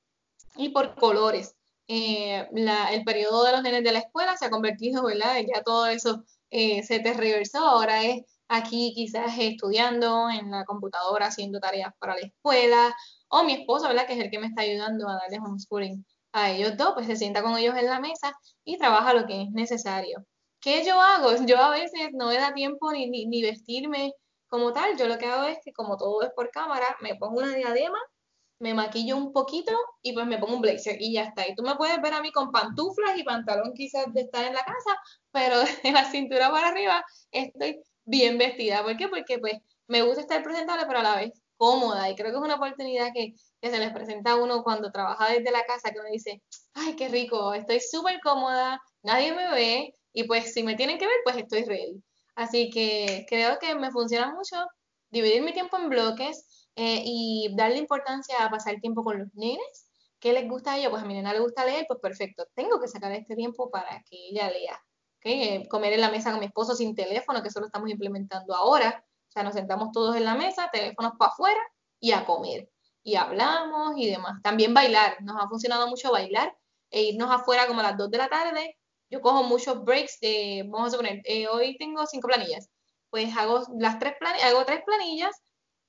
y 0.55 0.69
por 0.69 0.95
colores. 0.95 1.55
Eh, 1.87 2.47
el 2.91 3.03
periodo 3.03 3.45
de 3.45 3.51
los 3.53 3.63
nenes 3.63 3.83
de 3.83 3.91
la 3.91 3.99
escuela 3.99 4.37
se 4.37 4.45
ha 4.45 4.49
convertido, 4.49 5.03
¿verdad? 5.03 5.37
Ya 5.39 5.63
todo 5.63 5.87
eso 5.87 6.23
eh, 6.51 6.83
se 6.83 6.99
te 6.99 7.13
reversó, 7.13 7.59
ahora 7.59 8.03
es 8.03 8.23
aquí 8.47 8.93
quizás 8.95 9.33
estudiando 9.39 10.29
en 10.29 10.51
la 10.51 10.65
computadora, 10.65 11.27
haciendo 11.27 11.59
tareas 11.59 11.93
para 11.99 12.15
la 12.15 12.21
escuela, 12.21 12.95
o 13.29 13.43
mi 13.43 13.53
esposo, 13.53 13.87
¿verdad? 13.87 14.07
Que 14.07 14.13
es 14.13 14.19
el 14.19 14.29
que 14.31 14.39
me 14.39 14.47
está 14.47 14.63
ayudando 14.63 15.07
a 15.07 15.15
darle 15.15 15.39
homeschooling 15.39 16.05
a 16.33 16.51
ellos 16.51 16.77
dos, 16.77 16.93
pues 16.93 17.07
se 17.07 17.15
sienta 17.15 17.41
con 17.41 17.57
ellos 17.57 17.75
en 17.75 17.85
la 17.87 17.99
mesa 17.99 18.37
y 18.63 18.77
trabaja 18.77 19.13
lo 19.13 19.25
que 19.25 19.43
es 19.43 19.51
necesario. 19.51 20.25
¿Qué 20.61 20.83
yo 20.85 20.99
hago? 20.99 21.31
Yo 21.47 21.57
a 21.57 21.71
veces 21.71 22.09
no 22.13 22.27
me 22.27 22.37
da 22.37 22.53
tiempo 22.53 22.91
ni, 22.91 23.07
ni, 23.09 23.41
vestirme 23.41 24.13
como 24.47 24.73
tal. 24.73 24.97
Yo 24.97 25.07
lo 25.07 25.17
que 25.17 25.25
hago 25.25 25.45
es 25.47 25.57
que 25.63 25.73
como 25.73 25.97
todo 25.97 26.21
es 26.23 26.31
por 26.35 26.49
cámara, 26.51 26.97
me 27.01 27.15
pongo 27.15 27.39
una 27.39 27.55
diadema, 27.55 27.97
me 28.59 28.73
maquillo 28.73 29.17
un 29.17 29.31
poquito 29.33 29.73
y 30.01 30.13
pues 30.13 30.27
me 30.27 30.37
pongo 30.37 30.55
un 30.55 30.61
blazer 30.61 30.97
y 31.01 31.13
ya 31.13 31.23
está. 31.25 31.47
Y 31.47 31.55
tú 31.55 31.63
me 31.63 31.75
puedes 31.75 32.01
ver 32.01 32.13
a 32.13 32.21
mí 32.21 32.31
con 32.31 32.51
pantuflas 32.51 33.17
y 33.17 33.23
pantalón 33.23 33.73
quizás 33.73 34.13
de 34.13 34.21
estar 34.21 34.45
en 34.45 34.53
la 34.53 34.63
casa, 34.63 34.97
pero 35.31 35.59
de 35.83 35.91
la 35.91 36.05
cintura 36.11 36.51
para 36.51 36.69
arriba 36.69 37.03
estoy 37.31 37.81
bien 38.05 38.37
vestida. 38.37 38.83
¿Por 38.83 38.97
qué? 38.97 39.07
Porque 39.07 39.39
pues 39.39 39.53
me 39.87 40.01
gusta 40.03 40.21
estar 40.21 40.43
presentable, 40.43 40.85
pero 40.87 40.99
a 40.99 41.03
la 41.03 41.15
vez 41.17 41.31
cómoda. 41.57 42.09
Y 42.09 42.15
creo 42.15 42.31
que 42.31 42.37
es 42.37 42.43
una 42.43 42.55
oportunidad 42.55 43.09
que, 43.13 43.33
que 43.61 43.69
se 43.69 43.79
les 43.79 43.91
presenta 43.93 44.31
a 44.31 44.35
uno 44.37 44.63
cuando 44.63 44.91
trabaja 44.91 45.29
desde 45.29 45.51
la 45.51 45.63
casa, 45.65 45.91
que 45.91 45.99
uno 45.99 46.09
dice, 46.11 46.41
ay, 46.73 46.95
qué 46.95 47.09
rico, 47.09 47.53
estoy 47.53 47.79
súper 47.81 48.19
cómoda, 48.21 48.81
nadie 49.03 49.33
me 49.33 49.51
ve, 49.51 49.95
y 50.13 50.23
pues 50.23 50.53
si 50.53 50.63
me 50.63 50.75
tienen 50.75 50.97
que 50.97 51.07
ver, 51.07 51.17
pues 51.23 51.37
estoy 51.37 51.63
ready. 51.63 52.03
Así 52.35 52.69
que 52.69 53.25
creo 53.27 53.59
que 53.59 53.75
me 53.75 53.91
funciona 53.91 54.33
mucho 54.33 54.55
dividir 55.09 55.41
mi 55.43 55.53
tiempo 55.53 55.77
en 55.77 55.89
bloques 55.89 56.67
eh, 56.75 57.01
y 57.05 57.53
darle 57.55 57.77
importancia 57.77 58.43
a 58.43 58.49
pasar 58.49 58.79
tiempo 58.79 59.03
con 59.03 59.19
los 59.19 59.27
nenes. 59.33 59.89
¿Qué 60.19 60.33
les 60.33 60.47
gusta 60.49 60.73
a 60.73 60.77
ellos? 60.77 60.91
Pues 60.91 61.03
a 61.03 61.05
mi 61.05 61.13
nena 61.13 61.33
le 61.33 61.39
gusta 61.39 61.65
leer, 61.65 61.85
pues 61.87 61.99
perfecto. 61.99 62.45
Tengo 62.53 62.79
que 62.79 62.87
sacar 62.87 63.11
este 63.11 63.35
tiempo 63.35 63.69
para 63.69 64.01
que 64.09 64.29
ella 64.29 64.49
lea. 64.49 64.81
¿okay? 65.17 65.67
Comer 65.67 65.93
en 65.93 66.01
la 66.01 66.11
mesa 66.11 66.31
con 66.31 66.39
mi 66.39 66.47
esposo 66.47 66.75
sin 66.75 66.95
teléfono, 66.95 67.41
que 67.41 67.49
eso 67.49 67.59
lo 67.59 67.67
estamos 67.67 67.89
implementando 67.89 68.55
ahora. 68.55 69.03
O 69.27 69.31
sea, 69.31 69.43
nos 69.43 69.53
sentamos 69.53 69.91
todos 69.91 70.15
en 70.15 70.25
la 70.25 70.35
mesa, 70.35 70.69
teléfonos 70.71 71.13
para 71.17 71.31
afuera 71.31 71.59
y 71.99 72.11
a 72.11 72.25
comer. 72.25 72.69
Y 73.03 73.15
hablamos 73.15 73.93
y 73.97 74.09
demás. 74.09 74.41
También 74.41 74.73
bailar. 74.73 75.17
Nos 75.21 75.41
ha 75.41 75.47
funcionado 75.47 75.87
mucho 75.87 76.11
bailar 76.11 76.55
e 76.89 77.03
irnos 77.03 77.29
afuera 77.31 77.67
como 77.67 77.81
a 77.81 77.83
las 77.83 77.97
2 77.97 78.09
de 78.11 78.17
la 78.17 78.29
tarde 78.29 78.78
yo 79.09 79.21
cojo 79.21 79.43
muchos 79.43 79.83
breaks 79.83 80.19
de, 80.19 80.63
vamos 80.67 80.89
a 80.89 80.91
suponer, 80.91 81.21
eh, 81.25 81.47
hoy 81.47 81.77
tengo 81.77 82.05
cinco 82.05 82.27
planillas, 82.27 82.69
pues 83.09 83.35
hago 83.35 83.63
las 83.79 83.97
tres 83.99 84.13
planillas, 84.19 84.45
hago 84.45 84.65
tres 84.65 84.81
planillas, 84.85 85.35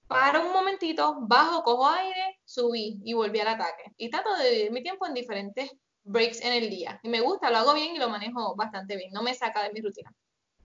paro 0.06 0.46
un 0.46 0.52
momentito, 0.52 1.16
bajo, 1.20 1.62
cojo 1.62 1.88
aire, 1.88 2.40
subí 2.44 3.00
y 3.04 3.12
volví 3.12 3.38
al 3.40 3.48
ataque. 3.48 3.92
Y 3.96 4.10
trato 4.10 4.34
de 4.36 4.50
dividir 4.50 4.72
mi 4.72 4.82
tiempo 4.82 5.06
en 5.06 5.14
diferentes 5.14 5.70
breaks 6.02 6.40
en 6.40 6.52
el 6.54 6.70
día. 6.70 6.98
Y 7.02 7.08
me 7.10 7.20
gusta, 7.20 7.50
lo 7.50 7.58
hago 7.58 7.74
bien 7.74 7.94
y 7.94 7.98
lo 7.98 8.08
manejo 8.08 8.56
bastante 8.56 8.96
bien, 8.96 9.12
no 9.12 9.22
me 9.22 9.34
saca 9.34 9.62
de 9.62 9.72
mi 9.72 9.80
rutina. 9.80 10.12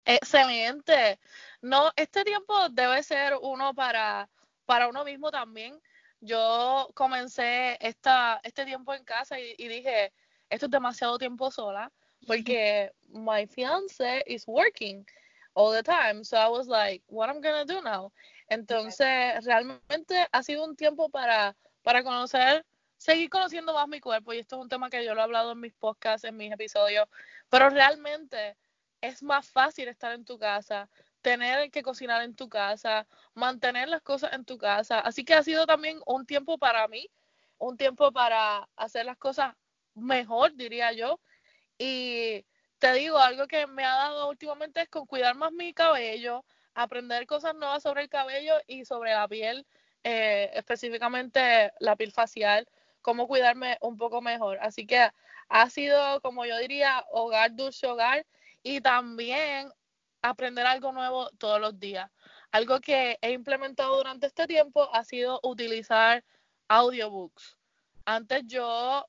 Excelente. 0.04 1.18
No, 1.60 1.90
este 1.96 2.24
tiempo 2.24 2.68
debe 2.70 3.02
ser 3.02 3.34
uno 3.40 3.74
para, 3.74 4.30
para 4.64 4.88
uno 4.88 5.04
mismo 5.04 5.30
también. 5.30 5.80
Yo 6.20 6.88
comencé 6.94 7.76
esta, 7.86 8.40
este 8.44 8.64
tiempo 8.64 8.94
en 8.94 9.04
casa 9.04 9.38
y 9.40 9.68
dije, 9.68 10.12
esto 10.48 10.66
es 10.66 10.70
demasiado 10.70 11.18
tiempo 11.18 11.50
sola 11.50 11.90
porque 12.24 12.92
my 13.08 13.46
fiance 13.46 14.22
is 14.26 14.46
working 14.46 15.06
all 15.54 15.72
the 15.72 15.82
time. 15.82 16.24
So 16.24 16.36
I 16.36 16.48
was 16.48 16.66
like, 16.68 17.02
what 17.06 17.28
I'm 17.28 17.40
gonna 17.40 17.64
do 17.64 17.80
now? 17.82 18.12
Entonces, 18.50 19.44
realmente 19.44 20.26
ha 20.32 20.42
sido 20.42 20.64
un 20.64 20.76
tiempo 20.76 21.08
para, 21.08 21.56
para 21.82 22.02
conocer, 22.02 22.64
seguir 22.96 23.30
conociendo 23.30 23.72
más 23.72 23.88
mi 23.88 24.00
cuerpo. 24.00 24.32
Y 24.32 24.38
esto 24.38 24.56
es 24.56 24.62
un 24.62 24.68
tema 24.68 24.90
que 24.90 25.04
yo 25.04 25.14
lo 25.14 25.20
he 25.20 25.24
hablado 25.24 25.52
en 25.52 25.60
mis 25.60 25.74
podcasts, 25.74 26.24
en 26.24 26.36
mis 26.36 26.52
episodios. 26.52 27.08
Pero 27.48 27.70
realmente 27.70 28.56
es 29.00 29.22
más 29.22 29.48
fácil 29.48 29.88
estar 29.88 30.12
en 30.12 30.24
tu 30.24 30.38
casa, 30.38 30.88
tener 31.22 31.70
que 31.70 31.82
cocinar 31.82 32.22
en 32.22 32.34
tu 32.34 32.48
casa, 32.48 33.06
mantener 33.34 33.88
las 33.88 34.02
cosas 34.02 34.32
en 34.32 34.44
tu 34.44 34.58
casa. 34.58 35.00
Así 35.00 35.24
que 35.24 35.34
ha 35.34 35.42
sido 35.42 35.66
también 35.66 36.00
un 36.06 36.26
tiempo 36.26 36.58
para 36.58 36.86
mí, 36.88 37.08
un 37.58 37.76
tiempo 37.76 38.12
para 38.12 38.68
hacer 38.76 39.06
las 39.06 39.16
cosas 39.16 39.54
mejor, 39.94 40.54
diría 40.54 40.92
yo. 40.92 41.20
Y 41.78 42.44
te 42.78 42.92
digo, 42.92 43.18
algo 43.18 43.46
que 43.46 43.66
me 43.66 43.84
ha 43.84 43.94
dado 43.94 44.28
últimamente 44.28 44.82
es 44.82 44.88
con 44.88 45.06
cuidar 45.06 45.34
más 45.36 45.52
mi 45.52 45.72
cabello, 45.72 46.44
aprender 46.74 47.26
cosas 47.26 47.54
nuevas 47.54 47.82
sobre 47.82 48.02
el 48.02 48.08
cabello 48.08 48.54
y 48.66 48.84
sobre 48.84 49.12
la 49.12 49.26
piel, 49.28 49.66
eh, 50.04 50.50
específicamente 50.54 51.72
la 51.80 51.96
piel 51.96 52.12
facial, 52.12 52.68
cómo 53.02 53.26
cuidarme 53.26 53.78
un 53.80 53.96
poco 53.96 54.20
mejor. 54.20 54.58
Así 54.60 54.86
que 54.86 55.08
ha 55.48 55.70
sido, 55.70 56.20
como 56.20 56.44
yo 56.44 56.58
diría, 56.58 57.04
hogar, 57.10 57.54
dulce 57.54 57.86
hogar 57.86 58.26
y 58.62 58.80
también 58.80 59.70
aprender 60.22 60.66
algo 60.66 60.92
nuevo 60.92 61.28
todos 61.38 61.60
los 61.60 61.78
días. 61.78 62.10
Algo 62.50 62.80
que 62.80 63.18
he 63.20 63.32
implementado 63.32 63.96
durante 63.96 64.26
este 64.26 64.46
tiempo 64.46 64.88
ha 64.94 65.04
sido 65.04 65.40
utilizar 65.42 66.24
audiobooks. 66.68 67.58
Antes 68.04 68.44
yo 68.46 69.06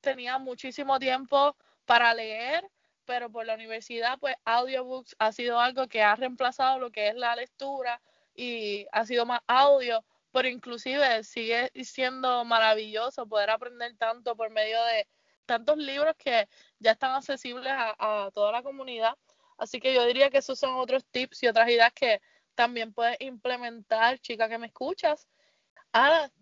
tenía 0.00 0.38
muchísimo 0.38 0.98
tiempo 0.98 1.56
para 1.86 2.12
leer, 2.14 2.68
pero 3.04 3.30
por 3.30 3.46
la 3.46 3.54
universidad, 3.54 4.18
pues 4.18 4.36
audiobooks 4.44 5.16
ha 5.18 5.32
sido 5.32 5.58
algo 5.58 5.88
que 5.88 6.02
ha 6.02 6.14
reemplazado 6.16 6.78
lo 6.78 6.90
que 6.90 7.08
es 7.08 7.14
la 7.14 7.36
lectura 7.36 8.02
y 8.34 8.86
ha 8.92 9.06
sido 9.06 9.24
más 9.24 9.40
audio, 9.46 10.04
pero 10.32 10.48
inclusive 10.48 11.24
sigue 11.24 11.70
siendo 11.84 12.44
maravilloso 12.44 13.26
poder 13.26 13.50
aprender 13.50 13.96
tanto 13.96 14.36
por 14.36 14.50
medio 14.50 14.82
de 14.84 15.08
tantos 15.46 15.78
libros 15.78 16.14
que 16.18 16.48
ya 16.78 16.92
están 16.92 17.14
accesibles 17.14 17.72
a, 17.74 18.30
toda 18.34 18.52
la 18.52 18.62
comunidad. 18.62 19.16
Así 19.56 19.80
que 19.80 19.94
yo 19.94 20.04
diría 20.04 20.28
que 20.28 20.38
esos 20.38 20.58
son 20.58 20.74
otros 20.74 21.04
tips 21.06 21.44
y 21.44 21.46
otras 21.46 21.68
ideas 21.68 21.92
que 21.94 22.20
también 22.54 22.92
puedes 22.92 23.16
implementar, 23.20 24.18
chica 24.18 24.48
que 24.48 24.58
me 24.58 24.66
escuchas. 24.66 25.28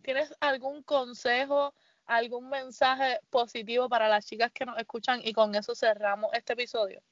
¿tienes 0.02 0.34
algún 0.40 0.82
consejo, 0.82 1.74
algún 2.06 2.48
mensaje 2.48 3.18
positivo 3.30 3.88
para 3.88 4.08
las 4.08 4.26
chicas 4.26 4.52
que 4.52 4.66
nos 4.66 4.78
escuchan? 4.78 5.20
Y 5.24 5.32
con 5.32 5.54
eso 5.54 5.74
cerramos 5.74 6.32
este 6.32 6.54
episodio. 6.54 7.02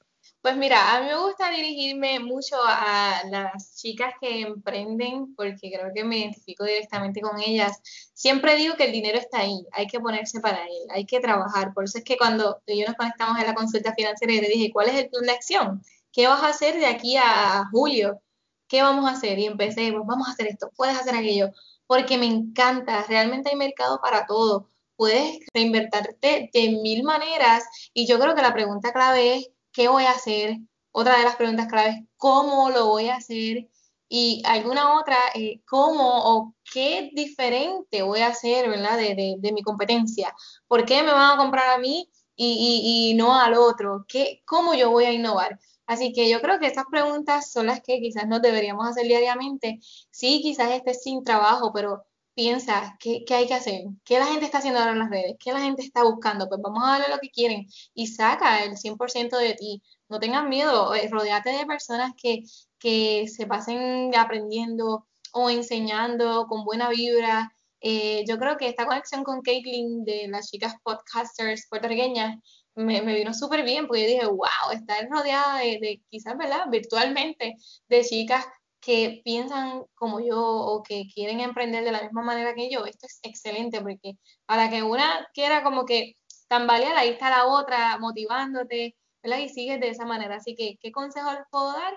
Pues 0.40 0.57
mira, 0.57 0.94
a 0.94 1.00
mí 1.00 1.07
me 1.07 1.16
gusta 1.16 1.50
dirigirme 1.50 2.20
mucho 2.20 2.57
a 2.64 3.22
las 3.31 3.76
chicas 3.76 4.14
que 4.20 4.42
emprenden 4.42 5.35
porque 5.35 5.70
creo 5.72 5.92
que 5.94 6.05
me 6.05 6.18
identifico 6.18 6.64
directamente 6.64 7.20
con 7.20 7.40
ellas. 7.40 7.81
Siempre 8.12 8.57
digo 8.57 8.74
que 8.76 8.85
el 8.85 8.92
dinero 8.92 9.18
está 9.18 9.40
ahí, 9.40 9.66
hay 9.72 9.87
que 9.87 10.00
ponerse 10.00 10.40
para 10.40 10.64
él, 10.64 10.87
hay 10.90 11.07
que 11.07 11.20
trabajar. 11.20 11.72
Por 11.74 11.85
eso 11.85 11.98
es 11.98 12.05
que 12.05 12.16
cuando 12.16 12.55
tú 12.66 12.72
y 12.72 12.81
yo 12.81 12.87
nos 12.87 12.96
conectamos 12.96 13.38
en 13.38 13.46
la 13.46 13.55
consulta 13.55 13.94
financiera, 13.94 14.35
yo 14.35 14.42
le 14.42 14.48
dije, 14.48 14.70
¿cuál 14.72 14.88
es 14.88 14.94
el 14.96 15.11
plan 15.11 15.24
de 15.24 15.33
acción? 15.33 15.83
¿Qué 16.12 16.26
vas 16.28 16.42
a 16.42 16.48
hacer 16.48 16.76
de 16.76 16.87
aquí 16.87 17.16
a, 17.16 17.64
julio? 17.70 18.20
¿Qué 18.68 18.83
vamos 18.83 19.09
a 19.09 19.14
hacer? 19.14 19.38
Y 19.38 19.46
empecé, 19.46 19.92
pues 19.92 20.07
vamos 20.07 20.28
a 20.28 20.33
hacer 20.33 20.46
esto, 20.48 20.70
puedes 20.76 20.96
hacer 20.98 21.14
aquello, 21.14 21.50
porque 21.87 22.18
me 22.18 22.26
encanta, 22.26 23.05
realmente 23.09 23.50
hay 23.50 23.57
mercado 23.57 24.00
para 24.00 24.26
todo. 24.26 24.68
Puedes 25.03 25.41
reinvertirte 25.53 26.49
de 26.55 26.69
mil 26.81 27.03
maneras 27.03 27.65
y 27.93 28.07
yo 28.07 28.21
creo 28.21 28.37
que 28.37 28.43
la 28.43 28.55
pregunta 28.55 28.93
clave 28.93 29.35
es 29.35 29.49
qué 29.73 29.88
voy 29.88 30.05
a 30.05 30.12
hacer. 30.12 30.59
Otra 30.93 31.19
de 31.19 31.25
las 31.25 31.35
preguntas 31.35 31.67
claves, 31.67 32.05
cómo 32.17 32.71
lo 32.71 32.87
voy 32.87 33.09
a 33.09 33.17
hacer. 33.17 33.69
Y 34.09 34.45
alguna 34.47 35.01
otra, 35.01 35.17
eh, 35.35 35.61
cómo 35.67 36.05
o 36.07 36.55
qué 36.73 37.11
diferente 37.15 38.03
voy 38.03 38.21
a 38.21 38.29
hacer, 38.29 38.71
¿verdad? 38.71 38.97
De, 38.97 39.35
de, 39.41 39.53
mi 39.53 39.62
competencia. 39.62 40.33
¿Por 40.69 40.85
qué 40.85 41.03
me 41.03 41.11
van 41.11 41.33
a 41.33 41.37
comprar 41.37 41.71
a 41.71 41.79
mí 41.79 42.09
y, 42.37 43.11
y, 43.11 43.15
no 43.15 43.35
al 43.35 43.55
otro? 43.55 44.05
¿Qué, 44.07 44.45
¿Cómo 44.45 44.73
yo 44.75 44.93
voy 44.93 45.07
a 45.07 45.12
innovar? 45.12 45.59
Así 45.85 46.12
que 46.12 46.31
yo 46.31 46.41
creo 46.41 46.61
que 46.61 46.69
estas 46.69 46.85
preguntas 46.88 47.51
son 47.51 47.67
las 47.67 47.81
que 47.83 47.99
quizás 47.99 48.29
nos 48.29 48.41
deberíamos 48.41 48.87
hacer 48.87 49.07
diariamente. 49.07 49.81
Sí, 50.12 50.41
quizás 50.43 50.71
estés 50.71 51.03
sin 51.03 51.25
trabajo, 51.25 51.73
pero 51.73 52.05
piensa 52.35 52.97
qué, 53.01 53.25
qué, 53.27 53.35
hay 53.35 53.47
que 53.47 53.55
hacer, 53.55 53.83
qué 54.05 54.18
la 54.18 54.27
gente 54.27 54.45
está 54.45 54.59
haciendo 54.59 54.81
ahora 54.81 54.92
en 54.92 54.99
las 55.01 55.11
redes, 55.11 55.37
qué 55.38 55.53
la 55.53 55.61
gente 55.61 55.83
está 55.83 56.05
buscando, 56.05 56.49
pues 56.49 56.61
vamos 56.62 56.83
a 56.85 56.92
darle 56.92 57.09
lo 57.14 57.21
que 57.21 57.31
quieren 57.31 57.66
y 57.95 58.07
saca 58.09 58.64
el 58.64 58.77
100% 58.77 59.37
de 59.38 59.55
ti. 59.55 59.83
No 60.09 60.18
tengas 60.21 60.47
miedo, 60.47 60.95
eh, 60.95 61.09
rodeate 61.11 61.51
de 61.51 61.66
personas 61.66 62.12
que, 62.16 62.42
que 62.79 63.29
se 63.29 63.47
pasen 63.47 64.14
aprendiendo 64.16 65.07
o 65.33 65.51
enseñando 65.51 66.47
con 66.47 66.64
buena 66.64 66.88
vibra. 66.90 67.53
Eh, 67.81 68.25
yo 68.29 68.38
creo 68.38 68.57
que 68.57 68.68
esta 68.68 68.87
conexión 68.87 69.25
con 69.25 69.42
Caitlin 69.42 70.05
de 70.05 70.29
las 70.29 70.51
chicas 70.51 70.75
podcasters 70.85 71.66
puertorriqueñas 71.68 72.38
me, 72.75 73.03
me 73.03 73.14
vino 73.14 73.35
súper 73.35 73.64
bien 73.64 73.87
porque 73.87 74.03
yo 74.03 74.09
dije, 74.09 74.27
wow, 74.27 74.73
estar 74.73 75.09
rodeada 75.11 75.59
de, 75.59 76.03
quizás, 76.11 76.37
¿verdad? 76.37 76.66
Virtualmente, 76.71 77.57
de 77.88 78.05
chicas 78.05 78.45
que 78.83 79.23
piensan 79.25 79.85
como 79.95 80.21
yo 80.21 80.38
o 80.40 80.83
que 80.83 81.05
quieren 81.14 81.40
emprender 81.40 81.85
de 81.85 81.92
la 81.92 82.03
misma 82.03 82.23
manera 82.23 82.55
que 82.55 82.71
yo, 82.71 82.85
esto 82.87 83.07
es 83.07 83.21
excelente 83.23 83.81
porque 83.81 84.14
para 84.47 84.68
que 84.71 84.83
una 84.83 85.29
quiera 85.35 85.62
como 85.62 85.87
que 85.87 86.14
tambalear, 86.49 86.97
ahí 86.97 87.11
está 87.11 87.31
la 87.31 87.47
otra 87.47 87.99
motivándote, 87.99 88.97
¿verdad? 89.23 89.38
Y 89.38 89.49
sigues 89.49 89.81
de 89.81 89.88
esa 89.90 90.05
manera. 90.05 90.37
Así 90.37 90.55
que, 90.55 90.77
¿qué 90.81 90.92
consejos 90.92 91.33
les 91.35 91.45
puedo 91.51 91.73
dar? 91.73 91.95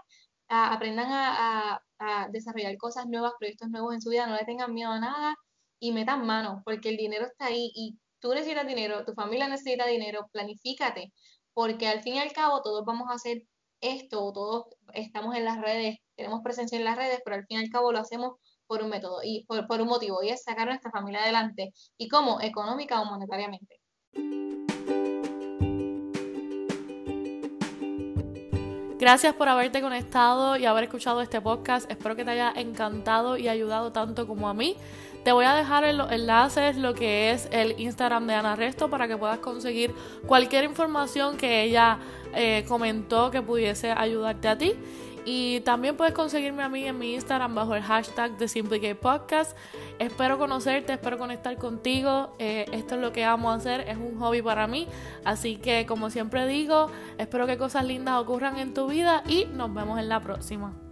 aprendan 0.48 1.08
a, 1.12 1.82
desarrollar 2.30 2.78
cosas 2.78 3.08
nuevas, 3.08 3.34
proyectos 3.40 3.70
nuevos 3.70 3.94
en 3.94 4.02
su 4.02 4.10
vida, 4.10 4.28
no 4.28 4.36
le 4.36 4.46
tengan 4.46 4.74
miedo 4.74 4.92
a 4.92 5.00
nada 5.00 5.36
y 5.80 5.92
metan 5.92 6.26
mano, 6.26 6.62
porque 6.66 6.90
el 6.90 6.98
dinero 6.98 7.26
está 7.26 7.48
ahí 7.48 7.72
y 7.74 7.98
tú 8.20 8.34
necesitas 8.34 8.68
dinero, 8.68 9.06
tu 9.06 9.14
familia 9.14 9.48
necesita 9.48 9.88
dinero, 9.88 10.28
planifícate, 10.32 11.14
porque 11.54 11.88
al 11.88 12.02
fin 12.02 12.16
y 12.16 12.20
al 12.20 12.34
cabo 12.34 12.62
todos 12.62 12.86
vamos 12.86 13.10
a 13.10 13.14
hacer 13.16 13.44
esto, 13.86 14.32
todos 14.34 14.66
estamos 14.94 15.36
en 15.36 15.46
las 15.46 15.60
redes, 15.60 15.98
tenemos 16.16 16.42
presencia 16.44 16.78
en 16.78 16.86
las 16.86 16.98
redes, 16.98 17.22
pero 17.24 17.36
al 17.38 17.46
fin 17.46 17.60
y 17.60 17.64
al 17.64 17.70
cabo 17.70 17.92
lo 17.92 18.00
hacemos 18.00 18.34
por 18.68 18.82
un 18.82 18.90
método 18.90 19.20
y 19.24 19.46
por, 19.46 19.68
por 19.68 19.82
un 19.82 19.88
motivo, 19.88 20.24
y 20.24 20.30
es 20.30 20.44
sacar 20.44 20.68
a 20.68 20.72
nuestra 20.72 20.92
familia 20.92 21.22
adelante. 21.22 21.72
¿Y 21.98 22.08
cómo? 22.08 22.42
Económica 22.42 23.02
o 23.02 23.06
monetariamente. 23.06 23.80
Gracias 28.98 29.36
por 29.36 29.50
haberte 29.50 29.82
conectado 29.82 30.58
y 30.58 30.66
haber 30.66 30.86
escuchado 30.86 31.22
este 31.22 31.42
podcast. 31.42 31.92
Espero 31.92 32.16
que 32.16 32.24
te 32.24 32.32
haya 32.32 32.54
encantado 32.56 33.38
y 33.38 33.50
ayudado 33.50 33.92
tanto 33.92 34.26
como 34.26 34.48
a 34.48 34.54
mí. 34.54 34.78
Te 35.26 35.32
voy 35.32 35.46
a 35.46 35.56
dejar 35.56 35.84
en 35.86 35.98
los 35.98 36.12
enlaces 36.12 36.78
lo 36.78 36.94
que 36.94 37.32
es 37.32 37.50
el 37.52 37.80
Instagram 37.80 38.28
de 38.28 38.36
Ana 38.36 38.56
Resto 38.56 38.92
para 38.92 39.08
que 39.08 39.18
puedas 39.18 39.40
conseguir 39.40 39.92
cualquier 40.28 40.66
información 40.66 41.36
que 41.36 41.64
ella 41.64 41.98
eh, 42.36 42.64
comentó 42.68 43.32
que 43.32 43.42
pudiese 43.42 43.90
ayudarte 43.90 44.48
a 44.48 44.56
ti. 44.56 44.74
Y 45.26 45.62
también 45.62 45.98
puedes 45.98 46.14
conseguirme 46.14 46.62
a 46.62 46.70
mí 46.70 46.86
en 46.86 47.00
mi 47.00 47.16
Instagram 47.16 47.56
bajo 47.56 47.74
el 47.74 47.82
hashtag 47.82 48.38
de 48.38 48.48
Simply 48.48 48.94
Podcast. 48.94 49.58
Espero 49.98 50.38
conocerte, 50.38 50.94
espero 50.94 51.18
conectar 51.18 51.58
contigo. 51.58 52.36
Eh, 52.38 52.68
esto 52.72 52.94
es 52.94 53.02
lo 53.02 53.12
que 53.12 53.26
amo 53.26 53.52
hacer, 53.52 53.82
es 53.90 53.98
un 53.98 54.20
hobby 54.20 54.44
para 54.44 54.68
mí. 54.68 54.88
Así 55.24 55.56
que 55.56 55.88
como 55.88 56.12
siempre 56.12 56.46
digo, 56.46 56.92
espero 57.18 57.48
que 57.48 57.58
cosas 57.58 57.84
lindas 57.84 58.22
ocurran 58.22 58.60
en 58.60 58.76
tu 58.76 58.86
vida 58.86 59.24
y 59.28 59.46
nos 59.46 59.74
vemos 59.74 59.98
en 59.98 60.08
la 60.08 60.20
próxima. 60.20 60.85